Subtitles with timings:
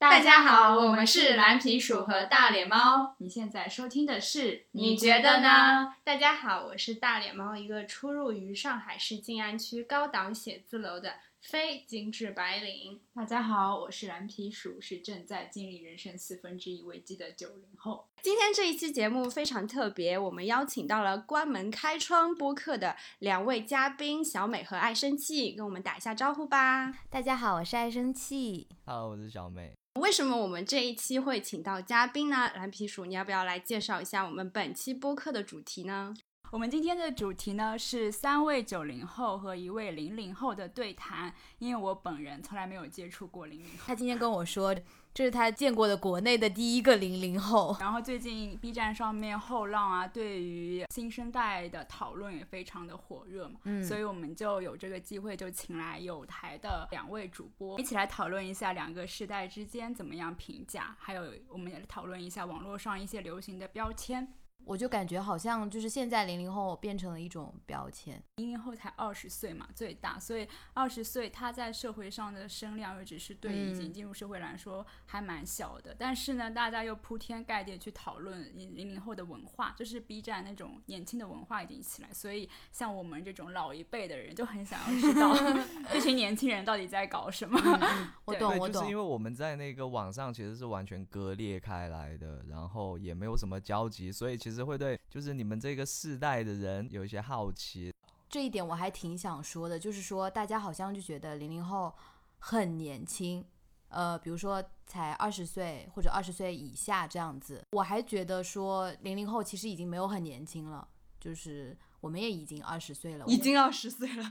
[0.00, 3.14] 大家好，我们是蓝皮鼠和大脸猫。
[3.18, 5.94] 你现在收听的是，你觉得呢？
[6.02, 12.98] 大家好，我是大脸猫，一个出入于上海市静安区高档写字楼的非精致白领。
[13.14, 18.08] 大家好，我是蓝皮鼠，是正在经历人生四分之一危机的九零后。
[18.22, 26.90] 今天这一期节目非常特别，我们邀请到了关门开窗播客的两位嘉宾小美和爱生气，跟我们打一下招呼吧。
[27.10, 28.66] 大家好，我是爱生气。
[28.86, 29.79] Hello，我是小美。
[29.98, 32.48] 为什么我们这一期会请到嘉宾呢？
[32.54, 36.14] 蓝皮鼠，你要不要来介绍一下我们本期播客的主题呢？
[36.52, 43.84] 我们今天的主题呢是三位九零后和一位零零后的对谈，因为我本人从来没有接触过零零后。
[43.86, 44.74] 他今天跟我说。
[45.12, 47.76] 这是他见过的国内的第一个零零后。
[47.80, 64.32] 然后最近 B 站上面后浪啊，对于新生代的讨论也非常的火热嘛，嗯，所以我们就有这个机会，就请来有台的两位主播，一起来讨论一下两个世代之间怎么样评价，还有我们也讨论一下网络上一些流行的标签。
[64.64, 68.22] 我就感觉好像就是现在零零后变成了一种标签。
[68.36, 75.96] 零零后才二十岁嘛，最大，所以二十岁他在社会上的声量又只是对已经进入社会来说还蛮小的。
[75.98, 85.34] 但是呢，大家又铺天盖地去讨论零零后的文化，就是 B 站那种年轻的文化已经起来，所以像我们这种老一辈的人就很想要知道
[85.92, 87.58] 这群年轻人到底在搞什么。
[88.24, 88.72] 我懂，我懂。
[88.72, 94.49] 就是因为我们在那个网上其实是完全割裂开来的，然后也没有什么交集，所以其实。
[94.64, 97.92] 会对，就是你们这个世代的人有一些好奇，
[98.28, 101.92] 这一点我还挺想说的，就是说大家好像就觉得零零后
[102.38, 103.44] 很年轻，
[103.88, 110.86] 呃，比如说才二十岁或者二十岁以下这样子，我还觉得说零零后其实已经没有很年轻了，
[111.18, 114.30] 就是我们也已经二十岁了，已经二十岁了，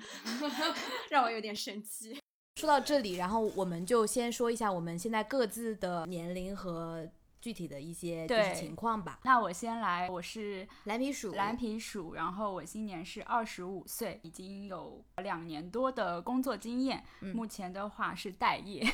[1.10, 2.20] 让我有点生气。
[2.56, 7.10] 说到这里，然后我们就先说一下我们现在各自的年龄和。
[7.42, 9.20] 具体的一些就是情况吧。
[9.24, 12.14] 那我先来，我是蓝皮鼠，蓝皮鼠。
[12.14, 17.04] 然后我今年是二十五岁，已经有两年多的工作经验。
[17.34, 18.86] 目前的话是待业。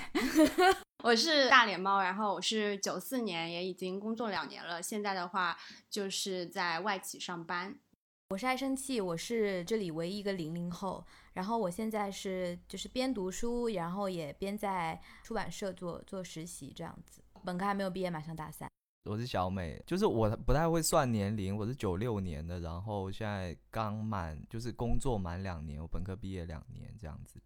[1.03, 4.81] 我是大脸猫，然后我是九四年，也已经工作两年了。
[4.81, 5.55] 现在的话
[5.89, 7.77] 就是在外企上班。
[8.29, 11.05] 我是爱生气，我是这里唯一一个零零后。
[11.33, 17.21] 然后我现在是就是边读书，然后也边在出版社做做实习这样子。
[17.45, 18.67] 本科还没有毕业，马上大三。
[19.03, 27.39] 我是小美，就是我不太会算年龄，我是九六年的，然后现在刚满，就是工作满两年，我本科毕业两年这样子。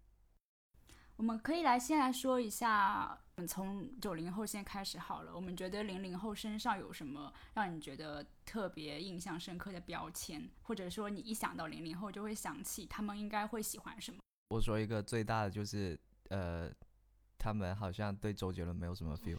[1.16, 5.36] 我们可以来先来说一下，从九零后先开始好了。
[5.36, 14.18] 我们觉得零零后身上有什么让你觉得特别印象深刻的标签，或者说你一想到零零后就会想起他们应该会喜欢什么？
[14.48, 16.00] 我说一个最大的就是
[16.30, 16.72] 呃。
[17.40, 19.38] 他们好像对周杰伦没有什么 feel。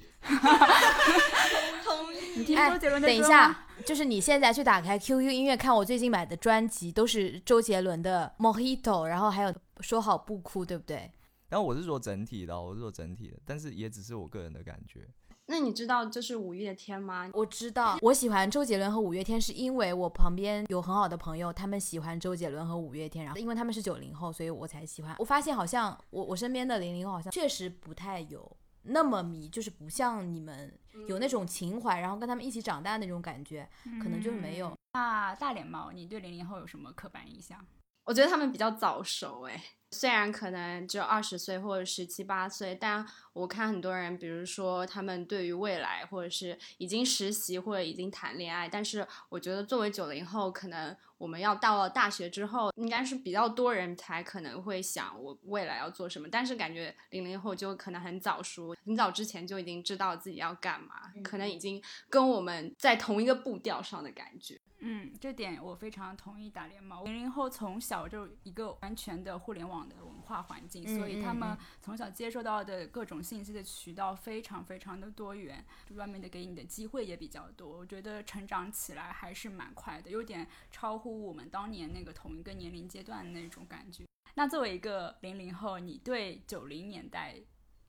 [2.36, 11.12] 你听周杰伦的等一下，就是你现在去打开 QQ 音乐，看我最近买的专辑，都是周杰伦的《Mojito》，然后还有说好不哭，对不对？
[11.50, 15.08] 然后我是说整体的，我是说整体的，但是也只是我个人的感觉。
[15.52, 17.30] 那你知道这是五月天吗？
[17.34, 25.14] 我知道，我喜欢周杰伦和五月天，是因为我旁边有很好的朋友，他们喜欢周杰伦和五月天，然后因为他们是九零后，所以我才喜欢。
[25.20, 28.50] 我发现好像我我身边的零零后好像确实不太有
[28.84, 30.74] 那么迷，就是不像你们
[31.06, 33.70] 有那种情怀，然后跟他们一起长大那种感觉，
[34.02, 34.72] 可能就是没有。
[34.94, 37.60] 那大脸猫，你对零零后有什么刻板印象？
[38.06, 39.62] 我觉得他们比较早熟，哎。
[39.92, 56.28] 虽然可能只有二十岁或者十七八岁，但我看很多人，比如说他们对于未来，或者是已经实习或者已经谈恋爱，但是我觉得作为九零后，可能我们要到了大学之后，应该是比较多人才可能会想我未来要做什么。
[56.32, 64.60] 但是感觉零零后就可能很早熟，很早之前就已经知道自己要干嘛，可能已经跟我们在同一个步调上的感觉。
[64.84, 66.50] 嗯，这点我非常同意。
[66.50, 75.66] 打脸猫零零后从小就一个完全的互联网的文化环境，所以他们从小接受到的各种信息的渠道非常非常的多元，
[75.96, 77.78] 外面的给你的机会也比较多。
[77.78, 84.06] 我觉得成长起来还是蛮快的，有点超乎我们当年那个同一个年龄阶段的那种感觉。
[84.36, 87.36] 那作为一个零零后，你对九零年代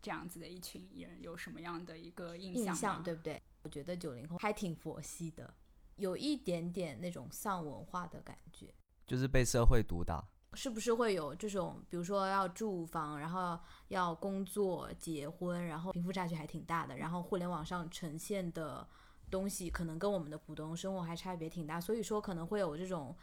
[0.01, 3.03] 这样子的一群人有什么样的一个印象？
[3.03, 3.41] 对不对？
[3.63, 5.55] 我觉得九零后还挺佛系的。
[5.97, 8.75] 有一点点那种丧文化的感觉，
[9.07, 13.59] 就是被社会毒打，是不是会有这种，比如说要住房，然后
[13.89, 18.87] 要工作、结婚，然后贫富差距还挺大的，然后互联网上呈现的
[19.31, 23.17] 东西可能跟我们的普通生活还差别挺大，所以说可能会有这种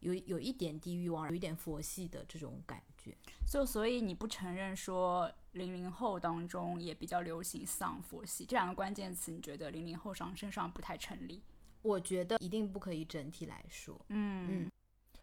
[0.00, 3.16] 有有一点低欲望，有一点佛系的这种感觉。
[3.46, 11.42] 就所以你不承认说零零后当中也比较流行丧佛系这两个关键词，你觉得零零后上身上不太成立？
[11.82, 13.98] 我觉得一定不可以整体来说。
[14.08, 14.70] 嗯嗯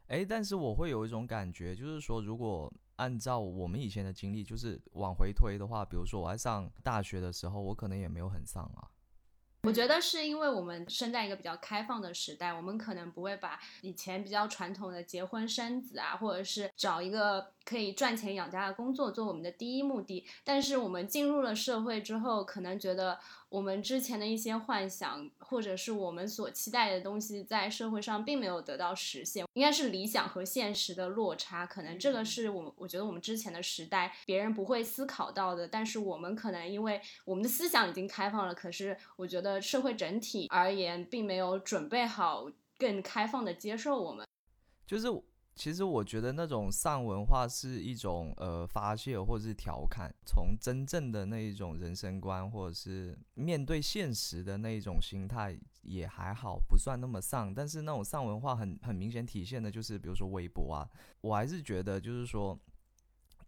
[0.07, 8.89] 哎，但是我会有一种感觉，就是说，如果按照我们以前的经历，就是往回推的话，比如说我在上大学的时候，我可能也没有很丧啊。
[9.63, 20.25] 我觉得是因为我们生在一个比较开放的时代，我们可能不会把以前比较传统的结婚生子啊，或者是找一个可以赚钱养家的工作做我们的第一目的。
[20.45, 23.19] 但是我们进入了社会之后，可能觉得
[23.49, 31.65] 我们之前的一些幻想，或者是我们所期待的东西，在社会上并没有得到实现，应该是理想和现实的落差。
[31.65, 44.25] 可能这个是我们我觉得我们之前的时代别人不会思考到的，但是我们可能因为我们的思想已经开放了，可是我觉得社会整体而言并没有准备好更开放的接受我们。
[44.85, 45.07] 就是
[45.57, 57.51] 其实我觉得那种丧文化是一种呃发泄或者是调侃，从真正的那一种人生观或者是面对现实的那一种心态也还好，不算那么丧。
[57.53, 60.87] 但是那种丧文化很很明显体现的就是，比如说微博啊，
[61.21, 62.57] 我还是觉得就是说。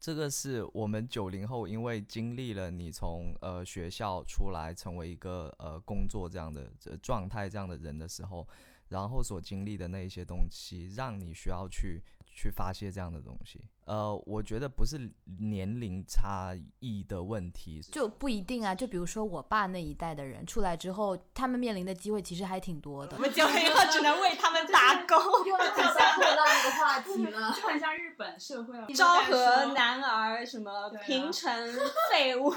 [0.01, 8.47] 这个是我们九零后，因为经历了你从呃学校出来成为一个呃工作这样的呃状态这样的人的时候，
[8.89, 13.63] 然后所经历的那一些东西，让你需要去去发泄这样的东西。
[13.89, 18.75] 呃，我觉得不是年龄差异的问题，就不一定啊。
[18.75, 23.17] 就比如说我爸那一代的人出来之后，他们面临的机会其实还挺多的。
[23.17, 25.17] 我们九零后只能为他们打工。
[25.47, 27.51] 又要很像扩大那个话题了。
[27.59, 31.51] 就很像日本社会，昭和男儿什么平成
[32.13, 32.53] 废物，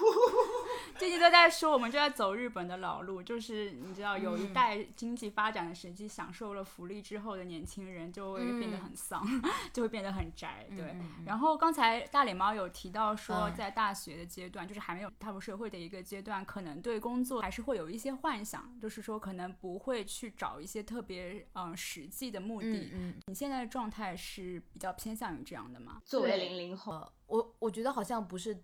[0.99, 9.27] 最近都在说，我们就在走日本的老路，就是你知道，有一嗯代经济发展的时期，享受了福利之后的年轻人就会变得很丧，
[9.73, 10.95] 就会变得很宅，对。
[11.25, 22.91] 然后刚才大脸猫有提到说，嗯在大学的阶段，就是还没有踏入社会的一个阶段，可能对工作还是会有一些幻想，就是说可能不会去找一些特别嗯实际的目的。
[22.93, 26.01] 嗯嗯，你现在的状态是比较偏向于这样的吗？
[26.05, 28.63] 作为零零后，呃，我我觉得好像不是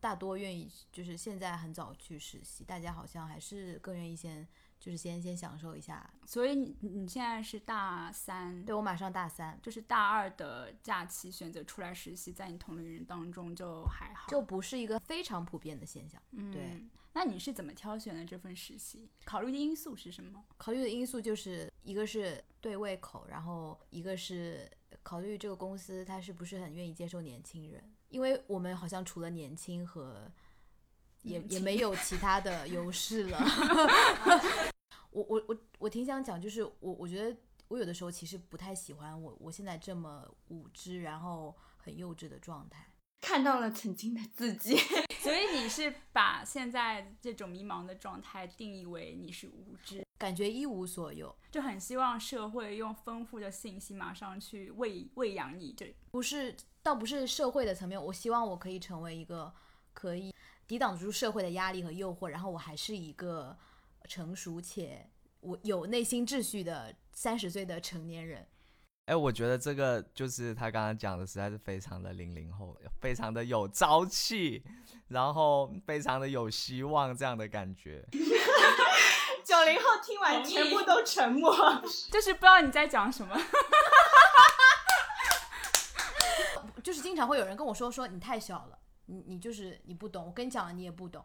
[0.00, 4.46] 大多愿意，就是现在很早去实习，大家好像还是更愿意先
[4.78, 6.08] 就是先先享受一下。
[6.24, 16.20] 所以你你现在是大三，对我马上大三，就是大二的假期选择出来实习，在你同龄人当中就还好，就不是一个非常普遍的现象。
[16.32, 16.82] 嗯对。
[17.12, 19.08] 那你是怎么挑选的这份实习？
[19.24, 20.44] 考虑的因素是什么？
[20.58, 24.70] 考虑的因素就是一个是对胃口，然后一个是
[25.02, 30.30] 考虑这个公司它是不是很愿意接受年轻人，因为我们好像除了年轻和
[31.26, 33.38] 也也没有 其他的优势了。
[35.10, 37.36] 我我我我挺想讲，就是我我觉得
[37.68, 42.86] 我有的时候其实不太喜欢我我现在这么无知，然后很幼稚的状态。
[43.20, 44.76] 看到了曾经的自己。
[45.26, 55.72] 所以你是把现在这种迷茫的状态定义为你是无知，感觉一无所有，就很希望社会用丰富的信息马上去喂喂养你。
[55.72, 59.52] 这不是，倒不是社会的层面，我希望我可以成为一个
[59.92, 60.32] 可以
[60.66, 63.56] 抵挡得住社会的压力和诱惑，然后我还是一个
[64.08, 65.08] 成熟且
[65.40, 68.46] 我有内心秩序的三十岁的成年人。
[69.06, 74.64] 哎，我觉得这个就是他刚刚讲的，实在是非常的零零后，非常的有朝气，
[75.08, 78.04] 然后非常的有希望这样的感觉。
[79.44, 81.54] 九零后听完全部都沉默。
[82.10, 83.40] 就是不知道你在讲什么。
[86.82, 91.24] 就是经常会有人跟我说说你太小了，你你就是你不懂，我跟你讲了你也不懂，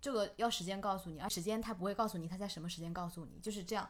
[0.00, 3.88] 这个要时间告诉你，而时间他不会告诉你他在什么时间告诉你，就是这样。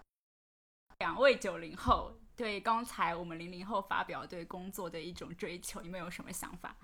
[1.00, 6.76] 两位九零后对刚才我们零零后发表对工作的一种追求，你们有什么想法？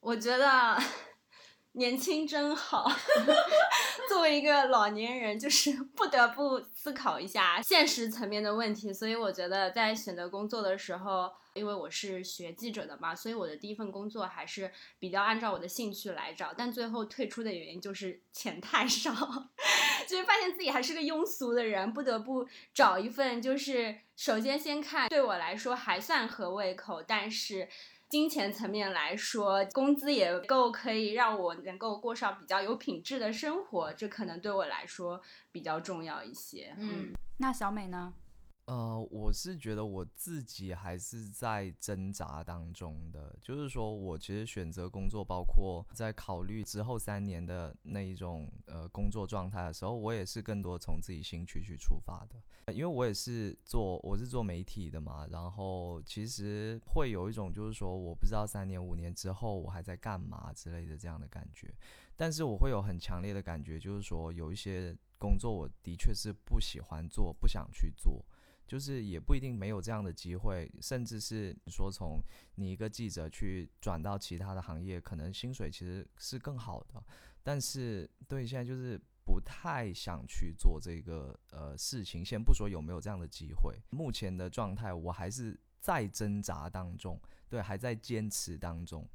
[0.00, 0.78] 我觉得
[1.72, 2.88] 年轻真好。
[4.08, 19.12] 作为一个老年人，就是不得不思考一下现实层面的问题，所以我觉得在选择工作的时候，因为我是学记者的嘛，所以我的第一份工作还是比较按照我的兴趣来找，但最后退出的原因就是钱太少，
[20.06, 27.68] 就是发现自己还是个庸俗的人，不得不找一份就是首先先看对我来说还算合胃口，但是。
[28.06, 35.20] 金钱层面来说，工资也够可以让我能够过上比较有品质的生活，这可能对我来说
[35.50, 36.72] 比较重要一些。
[36.78, 38.14] 嗯，那小美呢？
[38.66, 61.70] 呃，我是觉得我自己还是在挣扎当中的，就是说我其实选择工作，包括在考虑之后三年的那一种呃工作状态的时候，我也是更多从自己兴趣去出发的，因为我也是做我是做媒体的嘛，然后其实会有一种就是说我不知道三年五年之后我还在干嘛之类的这样的感觉，
[62.16, 68.24] 但是我会有很强烈的感觉，就是说有一些工作我的确是不喜欢做，不想去做。
[68.66, 72.18] 就是也不一定没有这样的机会，甚至是说从
[72.54, 77.02] 你一个记者去转到其他的行业，可能薪水其实是更好的。
[77.42, 89.06] 但是对现在就是不太想去做这个呃事情，先不说有没有这样的机会，目前的状态我还是在挣扎当中，对，还在坚持当中。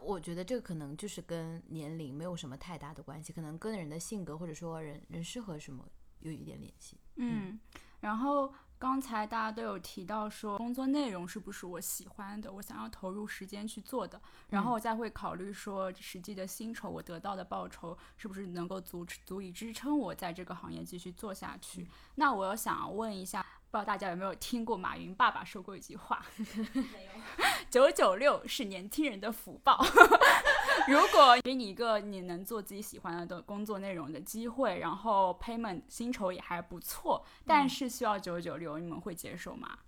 [0.00, 5.86] 我觉得这个可能就是跟年龄没有什么太大的关系，可能跟人的性格或者说人人适合什么
[6.20, 6.96] 有一点联系。
[7.16, 7.58] 嗯，
[8.00, 8.54] 然后。
[8.82, 21.88] 刚才大家都有提到说工作内容是不是我喜欢的，我想要投入时间去做的，然后我再会考虑说实际的薪酬，我得到的报酬是不是能够足足以支撑我在这个行业继续做下去。
[22.16, 26.26] 那我想问一下，不知道大家有没有听过马云爸爸说过一句话？
[26.74, 27.12] 没有。
[27.70, 29.80] 九九六是年轻人的福报。
[30.88, 39.78] 如果给你一个你能做自己喜欢的工作内容的机会，然后 payment 薪酬也还不错，但是需要九九六，你们会接受吗？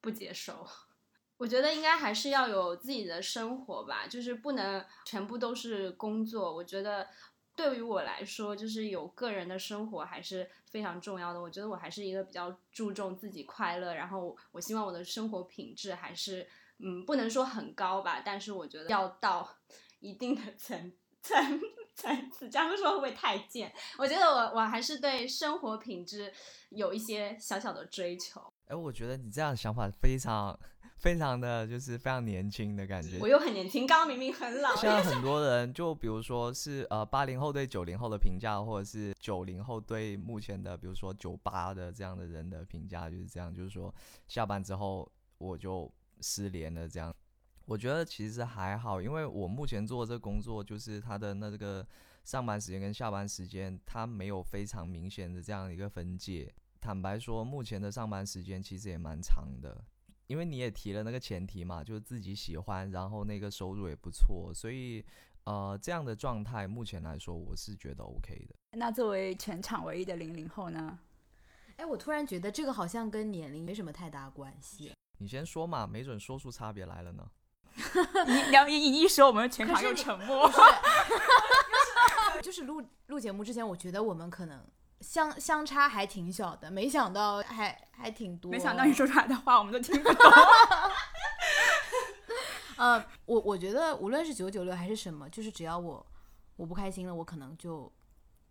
[0.00, 0.66] 不接受。
[1.38, 6.54] 我觉得应该还是要有自己的生活吧，就是不能全部都是工作。
[6.54, 7.08] 我觉得
[7.56, 11.40] 对于我来说，就是有个人的生活还是非常重要的。
[11.40, 16.46] 我觉得我还是一个比较注重自己快乐，然后我希望我的生活品质还是
[16.78, 19.56] 嗯，不能说很高吧，但是我觉得要到。
[20.02, 20.92] 一定的层
[21.22, 21.60] 层
[21.94, 23.72] 层次，这样说会不会太贱？
[23.96, 26.32] 我觉得我我还是对生活品质
[26.70, 28.52] 有一些小小的追求。
[28.66, 30.58] 哎，我觉得你这样的想法非常
[30.96, 33.18] 非常的就是非常年轻的感觉。
[33.20, 34.74] 我又很年轻，刚刚明明很老。
[34.74, 43.94] 现在 很多人就比如说是呃八零后对九零后的评价，或者是九零后对目前的比如说九八的这样的人的评价就是这样，就是说
[44.26, 45.88] 下班之后我就
[46.20, 47.14] 失联了这样。
[47.64, 51.86] 我觉得其实还好，因为我目前做这工作，就是他的那个
[52.24, 56.52] 上班时间跟下班时间，它没有非常明显的这样一个分界。
[56.80, 59.84] 坦白说，目前的上班时间其实也蛮长的，
[60.26, 65.04] 因为你也提了那个前提嘛，就是自己喜欢，然后那个收入也不错，所以
[65.44, 68.54] 呃，这样的状态目前来说，我是觉得 OK 的。
[68.76, 70.98] 那作为全场唯一的零零后呢？
[71.76, 74.92] 哎，我突然觉得这个好像跟年龄没什么太大关系。
[75.18, 77.30] 你先说嘛，没准说出差别来了呢。
[78.26, 80.50] 你梁一一说，我们全场又沉默。
[82.42, 84.60] 就是录录节目之前，我觉得我们可能
[85.00, 88.50] 相相差还挺小的，没想到还还挺多。
[88.50, 90.32] 没想到你说出来的话，我们都听不懂。
[92.76, 96.04] 呃，我我觉得无论是九九六还是什么，就是只要我
[96.56, 97.92] 我不开心了，我可能就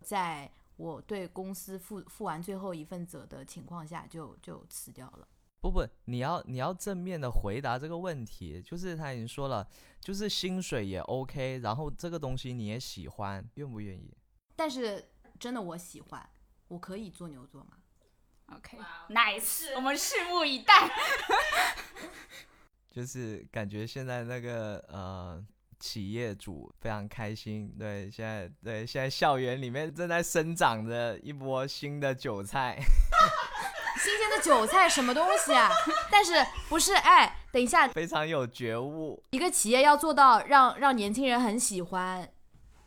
[0.00, 5.28] 在我对公司负负完最后一份责的情况下，就就辞掉了。
[5.62, 9.64] 不不，你要你要正面的回答这个问题，就是他已经说了，
[10.00, 14.12] 就是薪水也 OK，然后这个东西你也喜欢，愿不愿意？
[14.56, 16.28] 但是真的我喜欢，
[16.66, 17.76] 我可以做牛做马。
[18.56, 20.90] OK，Nice，我们拭目以待。
[22.90, 25.42] 就是感觉现在那个呃
[25.78, 32.78] 企业主非常开心，对，现在对现在校园里面正在生长着一波新的韭菜。
[33.98, 35.70] 新鲜的韭菜什么东西啊？
[36.10, 36.34] 但是
[36.68, 36.94] 不是？
[36.94, 39.22] 哎，等一下，非常有觉悟。
[39.30, 42.28] 一个企业要做到让让年轻人很喜欢，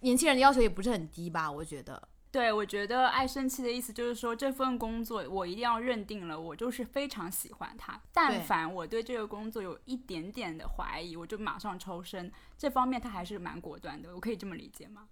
[0.02, 1.52] 年轻人的要求也不是很低吧？
[1.52, 2.10] 我觉得。
[2.32, 7.98] 对，我觉得爱生气的意思就是说，这份工作我一定要认定了，我就是非常喜欢它。
[8.12, 12.30] 但凡我对这个工作有一点点的怀疑，我就马上抽身。
[12.58, 15.08] 这方面他还是蛮果断的，我可以这么理解吗？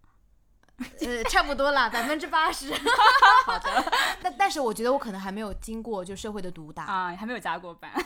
[1.01, 2.73] 呃，差不多了，百分之八十。
[3.45, 7.91] 好的， 但但是我觉得我可能还没有经过就社会的毒打啊，还没有加过班。
[7.95, 8.01] 我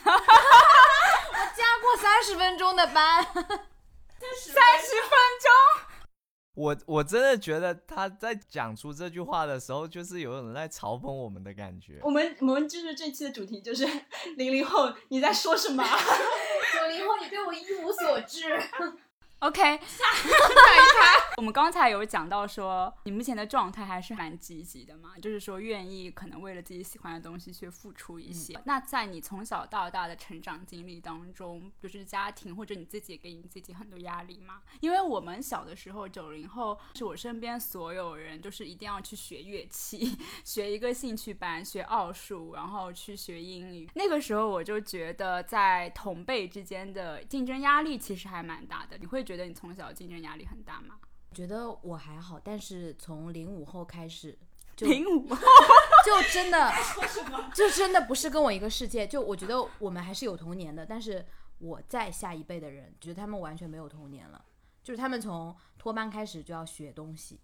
[1.55, 3.43] 加过三十分钟的班，三十
[5.01, 5.87] 分钟。
[6.55, 11.99] 我我真的觉得他在讲出这句话的时候，就是有人在嘲讽我们的感觉。
[12.01, 13.85] 我们我们就是这期的主题就是
[14.37, 15.83] 零零后你在说什么？
[15.83, 18.59] 九零后你对我一无所知。
[19.39, 21.35] OK，下一趴。
[21.37, 28.59] 我们刚才有讲到说，你目前的状态还是蛮积极的嘛， 就是说愿意可能为了自己喜欢的东西去付出一些。
[28.65, 34.63] 那在你从小到大的成长经历当中，就是家庭或者你自己给你自己很多压力吗？
[34.79, 43.87] 因为我们小的时候，九零后是我身边所有人就是一定要去学乐器， 学一个兴趣班，学奥数，然后去学英语。
[43.93, 48.97] 那个时候我就觉得，在同辈之间的竞争压力其实还蛮大的。
[48.97, 50.95] 你会觉得你从小竞争压力很大吗？
[51.33, 54.39] 觉得我还好，但是从零五后开始，
[54.73, 55.35] 就零五后
[56.05, 56.71] 就真的，
[57.53, 59.05] 就真的不是跟我一个世界。
[59.05, 61.25] 就我觉得我们还是有童年的，但是
[61.57, 64.45] 我在下一辈的人觉得他们完全没有童年了，
[64.81, 67.41] 就是他们从托班开始就要学东西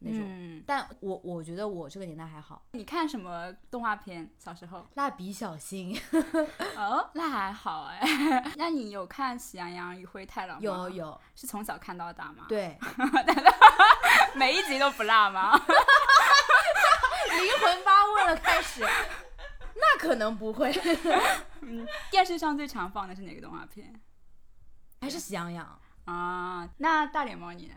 [0.00, 0.20] 那种。
[0.22, 4.28] 嗯，但我我觉得我这个年代还好，你看什么动画片？
[4.38, 4.86] 小时候？
[4.94, 5.96] 蜡笔小新
[6.76, 8.00] 哦，那还好哎。
[8.56, 10.64] 那你有看《喜羊羊与灰太狼》吗？
[10.64, 12.76] 有，有，是从小看到大吗？，对，
[14.34, 15.52] 每一集都不落吗？
[17.30, 18.84] 灵魂发问了，开始。
[19.74, 20.70] 那可能不会，
[21.62, 23.98] 嗯电视上最常放的是哪个动画片
[25.00, 25.78] 还是喜羊羊。
[26.04, 26.68] 啊？
[26.78, 27.74] 那大脸猫你呢？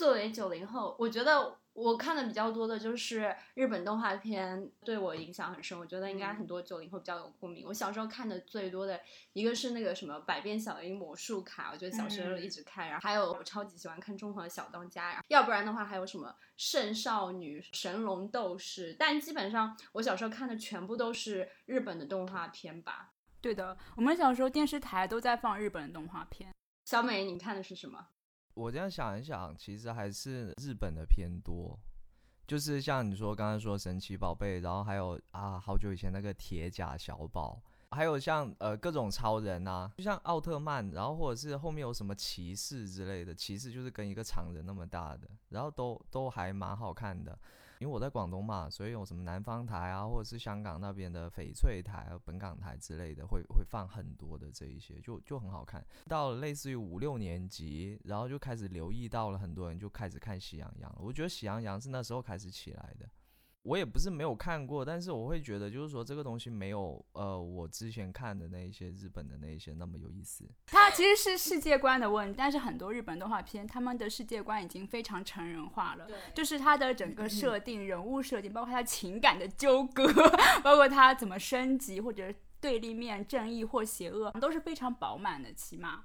[0.00, 5.78] 作为九零后，我觉得我看的比较多的就是日本动画片，对我影响很深。
[5.78, 7.66] 我觉得应该很多九零后比较有共鸣。
[7.66, 8.98] 我小时候看的最多的
[9.34, 12.88] 一个是那个什么《百变小樱魔术卡》，我觉得小时候一直看。
[12.88, 18.94] 然后还有我超级喜欢看《中华小当家》，要不然的话还有什么《圣少女》《神龙斗士》。
[18.98, 23.12] 但基本上我小时候看的全部都是日本的动画片吧。
[23.42, 26.54] 对的，我们小时候电视台都在放日本的动画片。
[26.86, 28.06] 小美，你看的是什么？
[28.60, 31.78] 我这样想一想，其实还是日本的偏多，
[32.46, 37.58] 就是像你说刚刚说神奇宝贝，然后还有啊，好久以前那个铁甲小宝，
[37.92, 47.38] 还有像呃各种超人啊，就像奥特曼，然后或者是后面有什么骑士之类的，骑士就是跟一个常人那么大的，然后都都还蛮好看的。
[47.80, 55.82] 因为我在广东嘛，所以有什么南方台啊，或者是香港那边的翡翠台、本港台之类的，会会放很多的这一些，就就很好看。
[56.06, 60.98] 到了类似于五六年级，然后就开始留意到了很多人就开始看喜羊羊了。
[61.00, 63.08] 我觉得喜羊羊是那时候开始起来的。
[63.62, 70.48] 我也不是没有看过，但是我会觉得就是说这个东西没有呃我之前看的那一些日本的那一些那么有意思。
[70.66, 80.10] 它其实是世界观的问题，但是很多日本动画片他们的世界观已经非常成人化了，就是它的整个设定、人物设定，包括它情感的纠葛，
[80.62, 86.04] 包括它怎么升级或者对立面正义或邪恶，都是非常饱满的，起码。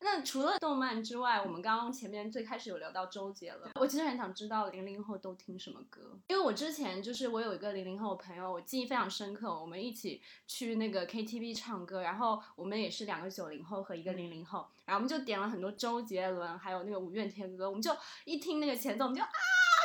[0.00, 17.90] 那除了动漫之外，我们刚刚前面最开始有聊到周杰伦，我其实很想知道零零后都听什么歌，因为我之前就是我有一个零零后朋友，我记忆非常深刻，我们一起去那个 KTV 唱歌，然后我们也是两个九零后和一个零零后，然后我们就点了很多周杰伦，还有那个五月天歌，我们就
[18.24, 19.28] 一听那个前奏，我们就啊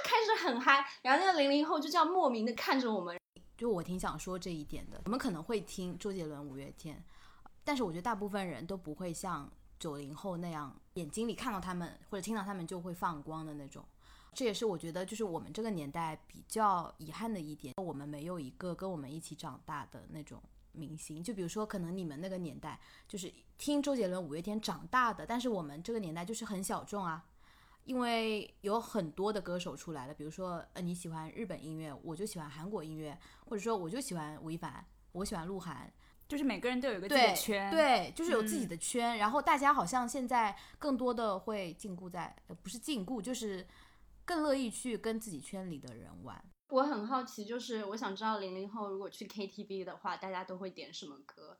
[0.03, 3.17] 开始很嗨，然后那个零零后就这样莫名的看着我们，
[3.57, 5.01] 就我挺想说这一点的。
[5.05, 7.03] 我们可能会听周杰伦、五月天，
[7.63, 9.51] 但是我觉得大部分人都不会像
[9.83, 13.83] 九零后那样，眼睛里看到他们或者听到他们就会放光的那种。
[14.33, 20.41] 这也是我觉得就是我们这个年代比较遗憾的一点，我们没有一个跟我们一起长大的那种
[20.71, 21.21] 明星。
[21.21, 27.25] 就比如说，可能你们那个年代就是听周杰伦、五月天长大的，但是我们这个年代就是很小众啊。
[27.83, 35.91] 因为有很多的歌手出来了，比如说，呃，你喜欢日本音乐，我就喜欢韩国音乐，或者说我就喜欢吴亦凡，我喜欢鹿晗，
[36.27, 39.17] 就是每个人都有一个自己的圈，对，就是有自己嗯的圈。
[39.17, 43.67] 然后大家好像现在更多的会禁锢在，呃，不是禁锢，就是
[44.25, 46.43] 更乐意去跟自己圈里的人玩。
[46.69, 51.57] 我很好奇，就是我想知道零零后如果去 KTV 的话，大家都会点什么歌？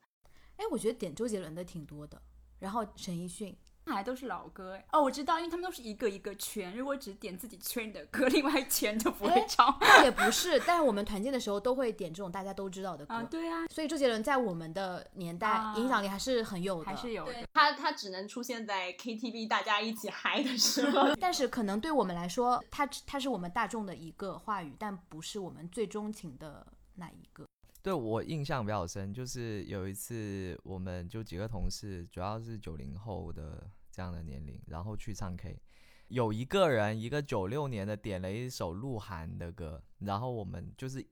[0.58, 2.21] 哎，我觉得点周杰伦的挺多的，
[2.60, 4.85] 然后陈奕迅，还都是老歌哎。
[4.91, 9.77] 哦，我知道，因为他们都是一个一个圈，如果只点自己圈的歌， 另外一圈就不会哎唱。
[10.03, 13.13] 也不是，但是我们团建的时候都会点这种大家都知道的歌。
[13.13, 17.33] 啊，对啊，所以周杰伦在我们的年代啊影响力还是很有的，还是有的。
[17.53, 21.13] 他他只能出现在 KTV 大家一起嗨的时候。
[21.19, 26.65] 但是可能对我们来说，他他是我们大众的一个话语，但不是我们最钟情的
[26.95, 27.45] 那一个。
[27.83, 35.61] 对我印象比较深，就是有一次我们就几个同事，主要是九零后的这样的年龄，然后去唱 K，
[36.07, 41.05] 有一个人一个九六年的点了一首鹿晗的歌，然后我们就是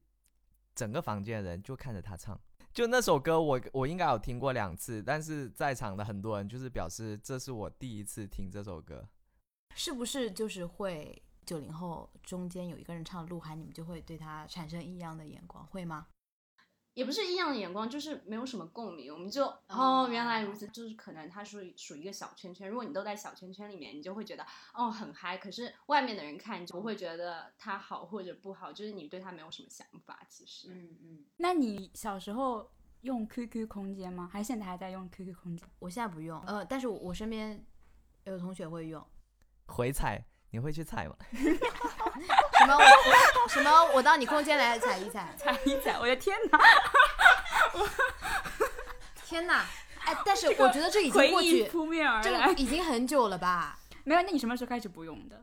[0.73, 2.39] 整个房间的人就看着他唱。
[2.73, 9.05] 就那首歌我，我应该有听过两次，但是在场的很多人就是表示这是我第一次听这首歌。
[9.75, 16.07] 是不是就是会九零后中间有一个人唱鹿晗，你们就会对他产生异样的眼光，会吗？
[16.93, 30.67] 也不是异样的眼光，就是没有什么共鸣，我们就哦原来如此，就是可能它是属于一个小圈圈，如果你都在小圈圈里面，你就会觉得哦很嗨，可是外面的人看就不会觉得他好或者不好，就是你对他没有什么想法，其实。
[30.69, 32.69] 嗯嗯，那你小时候
[33.01, 34.29] 用 QQ 空间吗？
[34.31, 35.67] 还是现在还在用 QQ 空间？
[35.79, 37.65] 我现在不用，呃，但是我我身边
[38.25, 39.01] 有同学会用。
[39.67, 41.15] 回踩，你会去踩吗？
[42.61, 42.83] 什么我
[43.43, 45.35] 我什么我到你空间来踩一踩？
[45.37, 46.59] 踩一踩，我的天哪！
[49.25, 49.65] 天哪！
[50.05, 52.53] 哎，但是我觉得这已经过去，扑面而这来个。
[52.53, 53.79] 已经很久了吧？
[54.03, 55.41] 没有，那你什么时候开始不用的？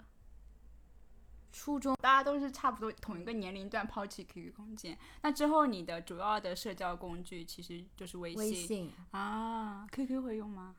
[1.51, 10.77] 初中大家都是差不多同一个年龄段抛弃 QQ 空间，那之后你的主要的社交工具其实就是微信微信啊，QQ 会用吗？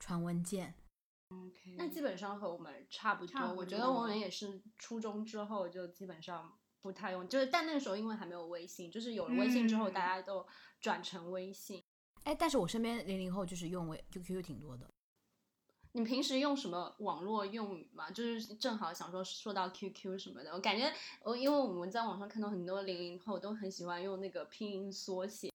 [0.00, 0.74] 传文件，
[1.76, 10.46] 那基本上和我们差不多，我觉得我们也是初中之后就基本上不太用，就是但那个时候因为还没有微信，就是有了微信之后，嗯大家都
[10.80, 11.82] 转成微信。
[12.24, 14.88] 哎，但是我身边零零后就是用微 QQ 挺多的。
[15.94, 18.10] 你平时用什么网络用语嘛？
[18.10, 20.90] 就是正好想说说到 QQ 什么的，我感觉
[21.22, 25.51] 我因为我们在网上看到很多零零后都很喜欢用那个拼音缩写，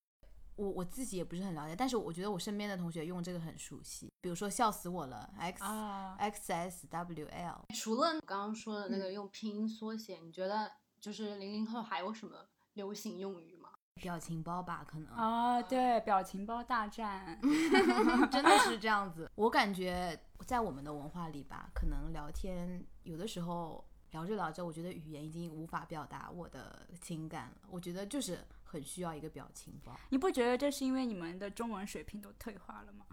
[0.57, 12.35] 我我自己也不是很了解，但是我觉得我身边的同学用这个很熟悉，比如说笑死我了，X、啊，X S W L，除了刚刚说的那个用拼音缩写，你觉得就是零零后还有什么
[12.73, 13.69] 流行用语吗？
[14.01, 17.39] 表情包吧，可能、啊，对，表情包大战，
[18.31, 19.31] 真的是这样子。
[19.35, 27.67] 我感觉在我们的文化里吧，可能聊天有的时候聊着聊着，我觉得语言已经无法表达我的情感了。
[27.71, 29.97] 我觉得就是很需要一个表情包。
[30.09, 33.05] 你不觉得这是因为你们的中文水平都退化了吗？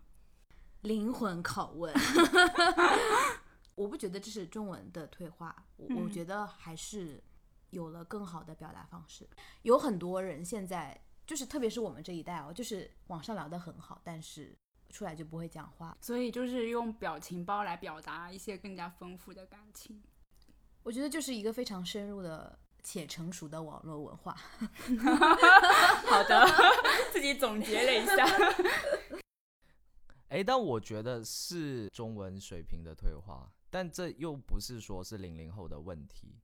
[0.83, 1.95] 灵魂拷问，
[3.75, 7.23] 我不觉得这是中文的退化，我我嗯觉得还是
[7.71, 9.27] 有了更好的表达方式。
[9.63, 14.55] 有很多人现在就是，特别是我们这一代哦，就是网上聊得很好，但是
[14.91, 15.97] 出来就不会讲话。
[16.03, 20.03] 所以就是用表情包来表达一些更加丰富的感情。
[20.83, 24.37] 我觉得就是一个非常深入的且成熟的网络文化。
[26.07, 26.47] 好的，
[27.11, 28.25] 自己总结了一下。
[30.29, 36.37] 哎，但我觉得是中文水平的退化，但这又不是说是零零后的问题，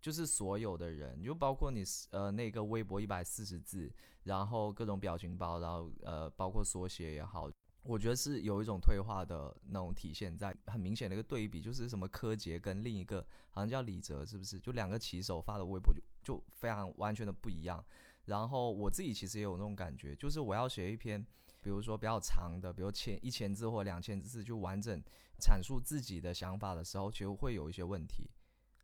[0.00, 3.92] 就是所有的人，就包括你呃那个微博一百四十字，
[4.24, 7.48] 然后各种表情包，然后呃包括缩写也好，
[7.86, 14.58] 我觉得是有一种退化的那种体现在，很明显的一个对比，就是什么柯洁跟另一个好像叫李哲，是不是？
[14.58, 17.84] 就两个骑手发的微博就就非常完全的不一样。
[18.24, 21.24] 然后我自己其实也有那种感觉，就是我要写一篇。
[21.62, 25.02] 比如说比较长的，比如千一千字或两千字，就完整
[25.40, 28.30] 阐述自己的想法的时候，其实会有一些问题，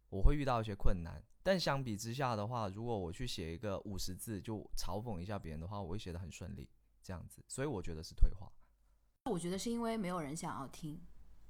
[0.09, 1.23] 我会遇到一些困难。
[1.45, 6.69] 但相比之下的话，如果我去写一个五十字就嘲讽一下别人的话，我会写得很顺利，
[7.05, 7.41] 这样子。
[7.47, 8.51] 所以我觉得是退化。
[9.31, 11.01] 我觉得是因为没有人想要听，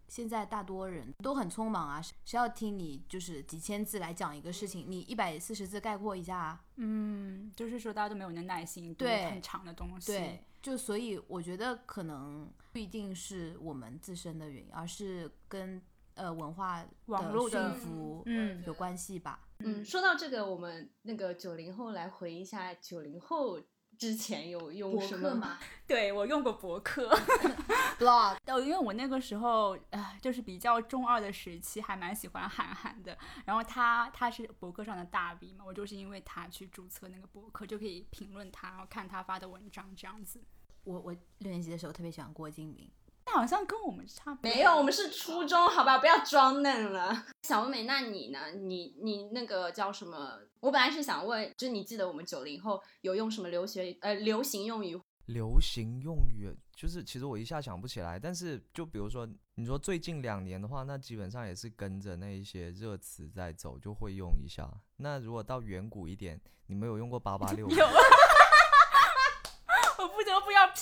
[0.07, 6.65] 现在大多人都很匆忙啊，谁要听你就是几千字来讲一个事情，你一百四十字概括一下啊？
[6.77, 10.13] 嗯，就是说大家都没有那耐心读对很长的东西。
[10.13, 15.81] 对，就所以我觉得可能不一定是我们自身的原因，而是跟
[16.15, 19.49] 呃文化网络的服嗯有关系吧。
[19.61, 23.59] 嗯，说到这个，我们那个九零后来回忆一下九零后
[24.03, 25.57] 之前有用什么？？
[25.87, 27.09] 对我用过博客，
[28.01, 33.17] blog 哦，因为我那个时候呃，就是比较中二的时期，还蛮喜欢韩寒的。
[33.45, 40.43] 然后他他是博客上的大 V 嘛，我就是因为他去注册那个博客，就可以评论他，然后看他发的文章这样子。
[40.83, 42.91] 我我六年级的时候特别喜欢郭敬明，
[43.25, 44.51] 那好像跟我们差不多。
[44.51, 47.27] 没有，我们是初中，好吧，不要装嫩了。
[47.43, 48.51] 小美，那你呢？
[48.53, 50.39] 你你那个叫什么？
[50.61, 55.01] 我本来是想问，就是你记得我们九零后有用什么留学呃流行用语？
[55.27, 64.69] 流行用语就是，其实我一下想不起来，但是就比如说，你说最近两年的话，那基本上也是跟着那一些热词在走，就会用一下。
[64.97, 67.75] 那如果到远古一点，你们有用过八八六吗？
[67.79, 67.87] 有。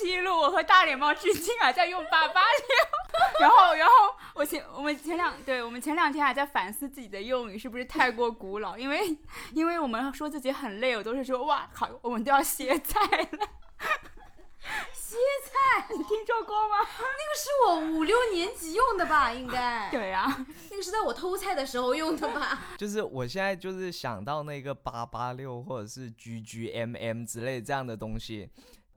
[0.01, 3.41] 我不得不要披露，我和大脸猫至今还在用八八六。
[3.41, 3.93] 然后，然后
[4.35, 9.17] 我前我们前两对我们前两天还在反思自己的用语是不是太过古老，因为
[9.53, 13.01] 因为我们说自己很累，我都是说哇好，我们都要歇菜
[13.33, 13.49] 了。
[14.93, 16.77] 歇菜，你听说过吗？
[16.81, 19.33] 那个是我五六年级用的吧？
[19.33, 22.61] 应该， 对啊呀、那个是在我偷菜的时候用的吧？
[22.79, 28.51] 就是我现在就是想到那个八八六或者是 GGMM 之类这样的东西，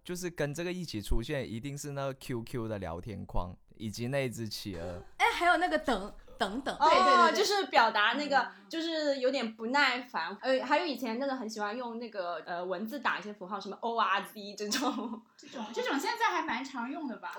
[0.03, 5.01] 就是跟这个一起出现，一定是那个 QQ 的聊天框以及那只企鹅。
[5.17, 6.75] 哎，还有那个等等等。
[6.75, 10.37] 哦，对对对对，就是表达那个，就是有点不耐烦。
[10.41, 17.33] 呃，还有以前真的很喜欢用那个呃文字打一些符号，什么 O R Z 这种，这种 这种现在还蛮常用的吧？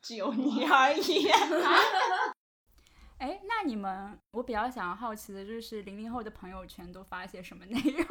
[0.00, 1.28] 只有你而已。
[3.18, 8.06] 哎，那你们，我比较想要好奇的就是零零后的朋友圈都发些什么内容？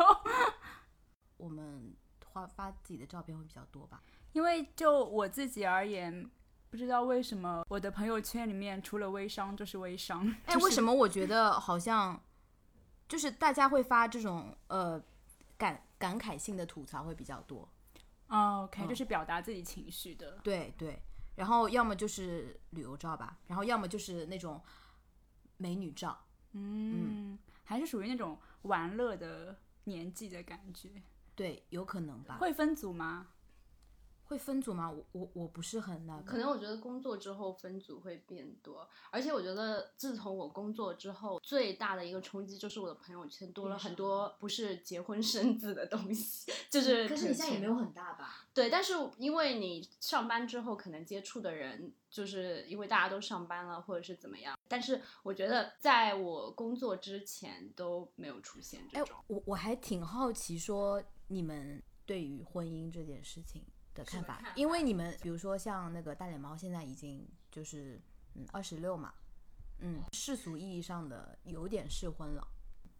[1.38, 1.96] 我们
[2.46, 4.02] 发发自己的照片会比较多吧？
[4.34, 6.30] 因为就我自己而言，
[6.70, 10.28] 不知道为什么我的朋友圈里面除了微商就是微商。
[10.46, 12.22] 哎，为什么我觉得好像
[13.08, 15.02] 就是大家会发这种呃
[15.58, 17.68] 感感慨性的吐槽会比较多？
[18.28, 20.38] 哦，OK，、嗯就是表达自己情绪的。
[20.44, 21.02] 对对，
[21.36, 24.62] 然后要么就是旅游照吧，然后要么就是那种
[25.56, 26.16] 美女照。
[26.52, 30.90] 嗯，还是属于那种玩乐的年纪的感觉。
[31.38, 32.38] 对，有可能吧？
[32.42, 33.28] 会分组吗？
[34.26, 34.92] 会分组吗？
[34.92, 47.08] 我我我不是很那个，可能我觉得工作之后分组会变多，而且我觉得自从我工作之后，最大的一个冲击就是我的朋友圈多了很多不是结婚生子的东西，就是。
[47.08, 48.48] 可是你现在也没有很大吧？
[48.54, 54.60] 对，但是因为你上班之后可能接触的人，就是因为大家都上班了，或者是怎么样。
[54.68, 68.02] 但是我觉得在我工作之前都没有出现这哎种。，我我还挺好奇，说你们对于婚姻这件事情的看法，因为你们比如说像那个大脸猫，现在已经就是
[68.36, 69.14] 嗯二十六嘛，
[69.80, 72.48] 嗯，世俗意义上的有点适婚了。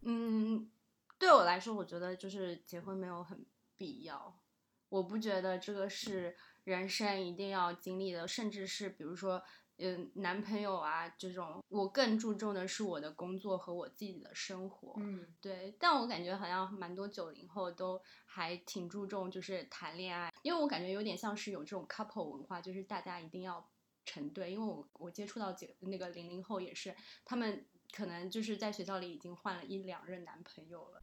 [0.02, 0.70] 嗯，
[1.18, 3.44] 对我来说，我觉得就是结婚没有很
[3.76, 4.40] 必要。
[4.88, 9.42] 我不觉得这个是人生一定要经历的，甚至是比如说，
[9.78, 14.94] 嗯，男朋友啊这种，我更注重的是我的工作和我自己的生活。
[14.98, 23.64] 嗯，对，但我感觉好像蛮多九零后都还挺注重就是谈恋爱，因为我感觉有点像是有这种 couple 文化，就是大家一定要
[24.04, 24.52] 成对。
[24.52, 31.02] 因为我我接触到几那个零零后也是，他们可能就是在学校里已经换了一两任男朋友了。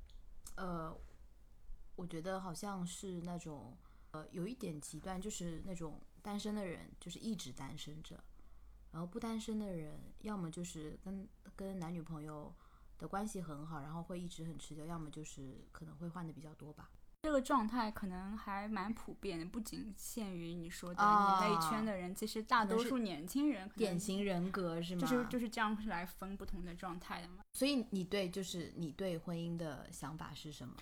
[0.58, 0.94] 呃，
[1.96, 3.78] 我觉得好像是那种
[4.12, 8.22] 呃有一点极端，就是那种单身的人就是一直单身着，
[8.96, 12.56] 然后不单身的人要么就是跟跟男女朋友
[12.98, 16.90] 的关系很好，然后会一直很持久，要么就是可能会换的比较多吧。
[17.24, 25.02] 这个状态可能还蛮普遍的，不仅限于你说的啊你那一圈的人，其实大多数年轻人典型人格是吗？
[25.02, 27.44] 就是就是这样来分不同的状态的嘛。
[27.52, 30.74] 所以你对就是你对婚姻的想法是什么？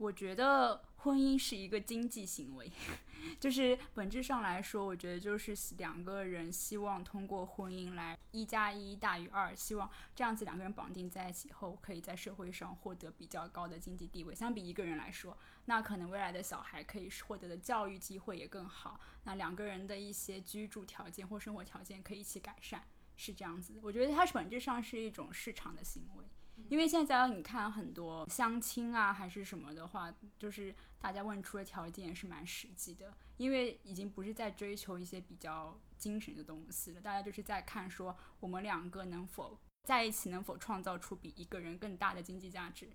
[0.00, 2.72] 我觉得婚姻是一个经济行为，
[3.38, 14.34] 就是本质上来说，我觉得就是两个人希望通过婚姻来一加一大于二，希望这样子两个人绑定在一起后，可以在社会上获得比较高的经济地位。
[14.34, 15.36] 相比一个人来说，
[15.66, 22.82] 那可能未来的小孩可以获得的教育机会也更好，那两个人的一些居住条件或生活条件可以一起改善，
[23.16, 23.74] 是这样子。
[23.82, 26.24] 我觉得它本质上是一种市场的行为。
[26.68, 42.90] 因为现在你看很多相亲啊，还是什么的话，就是大家问出的条件也是蛮实际的，因为已经不是在追求一些比较精神的东西了，大家就是在看说我们两个能否在一起，能否创造出比一个人更大的经济价值。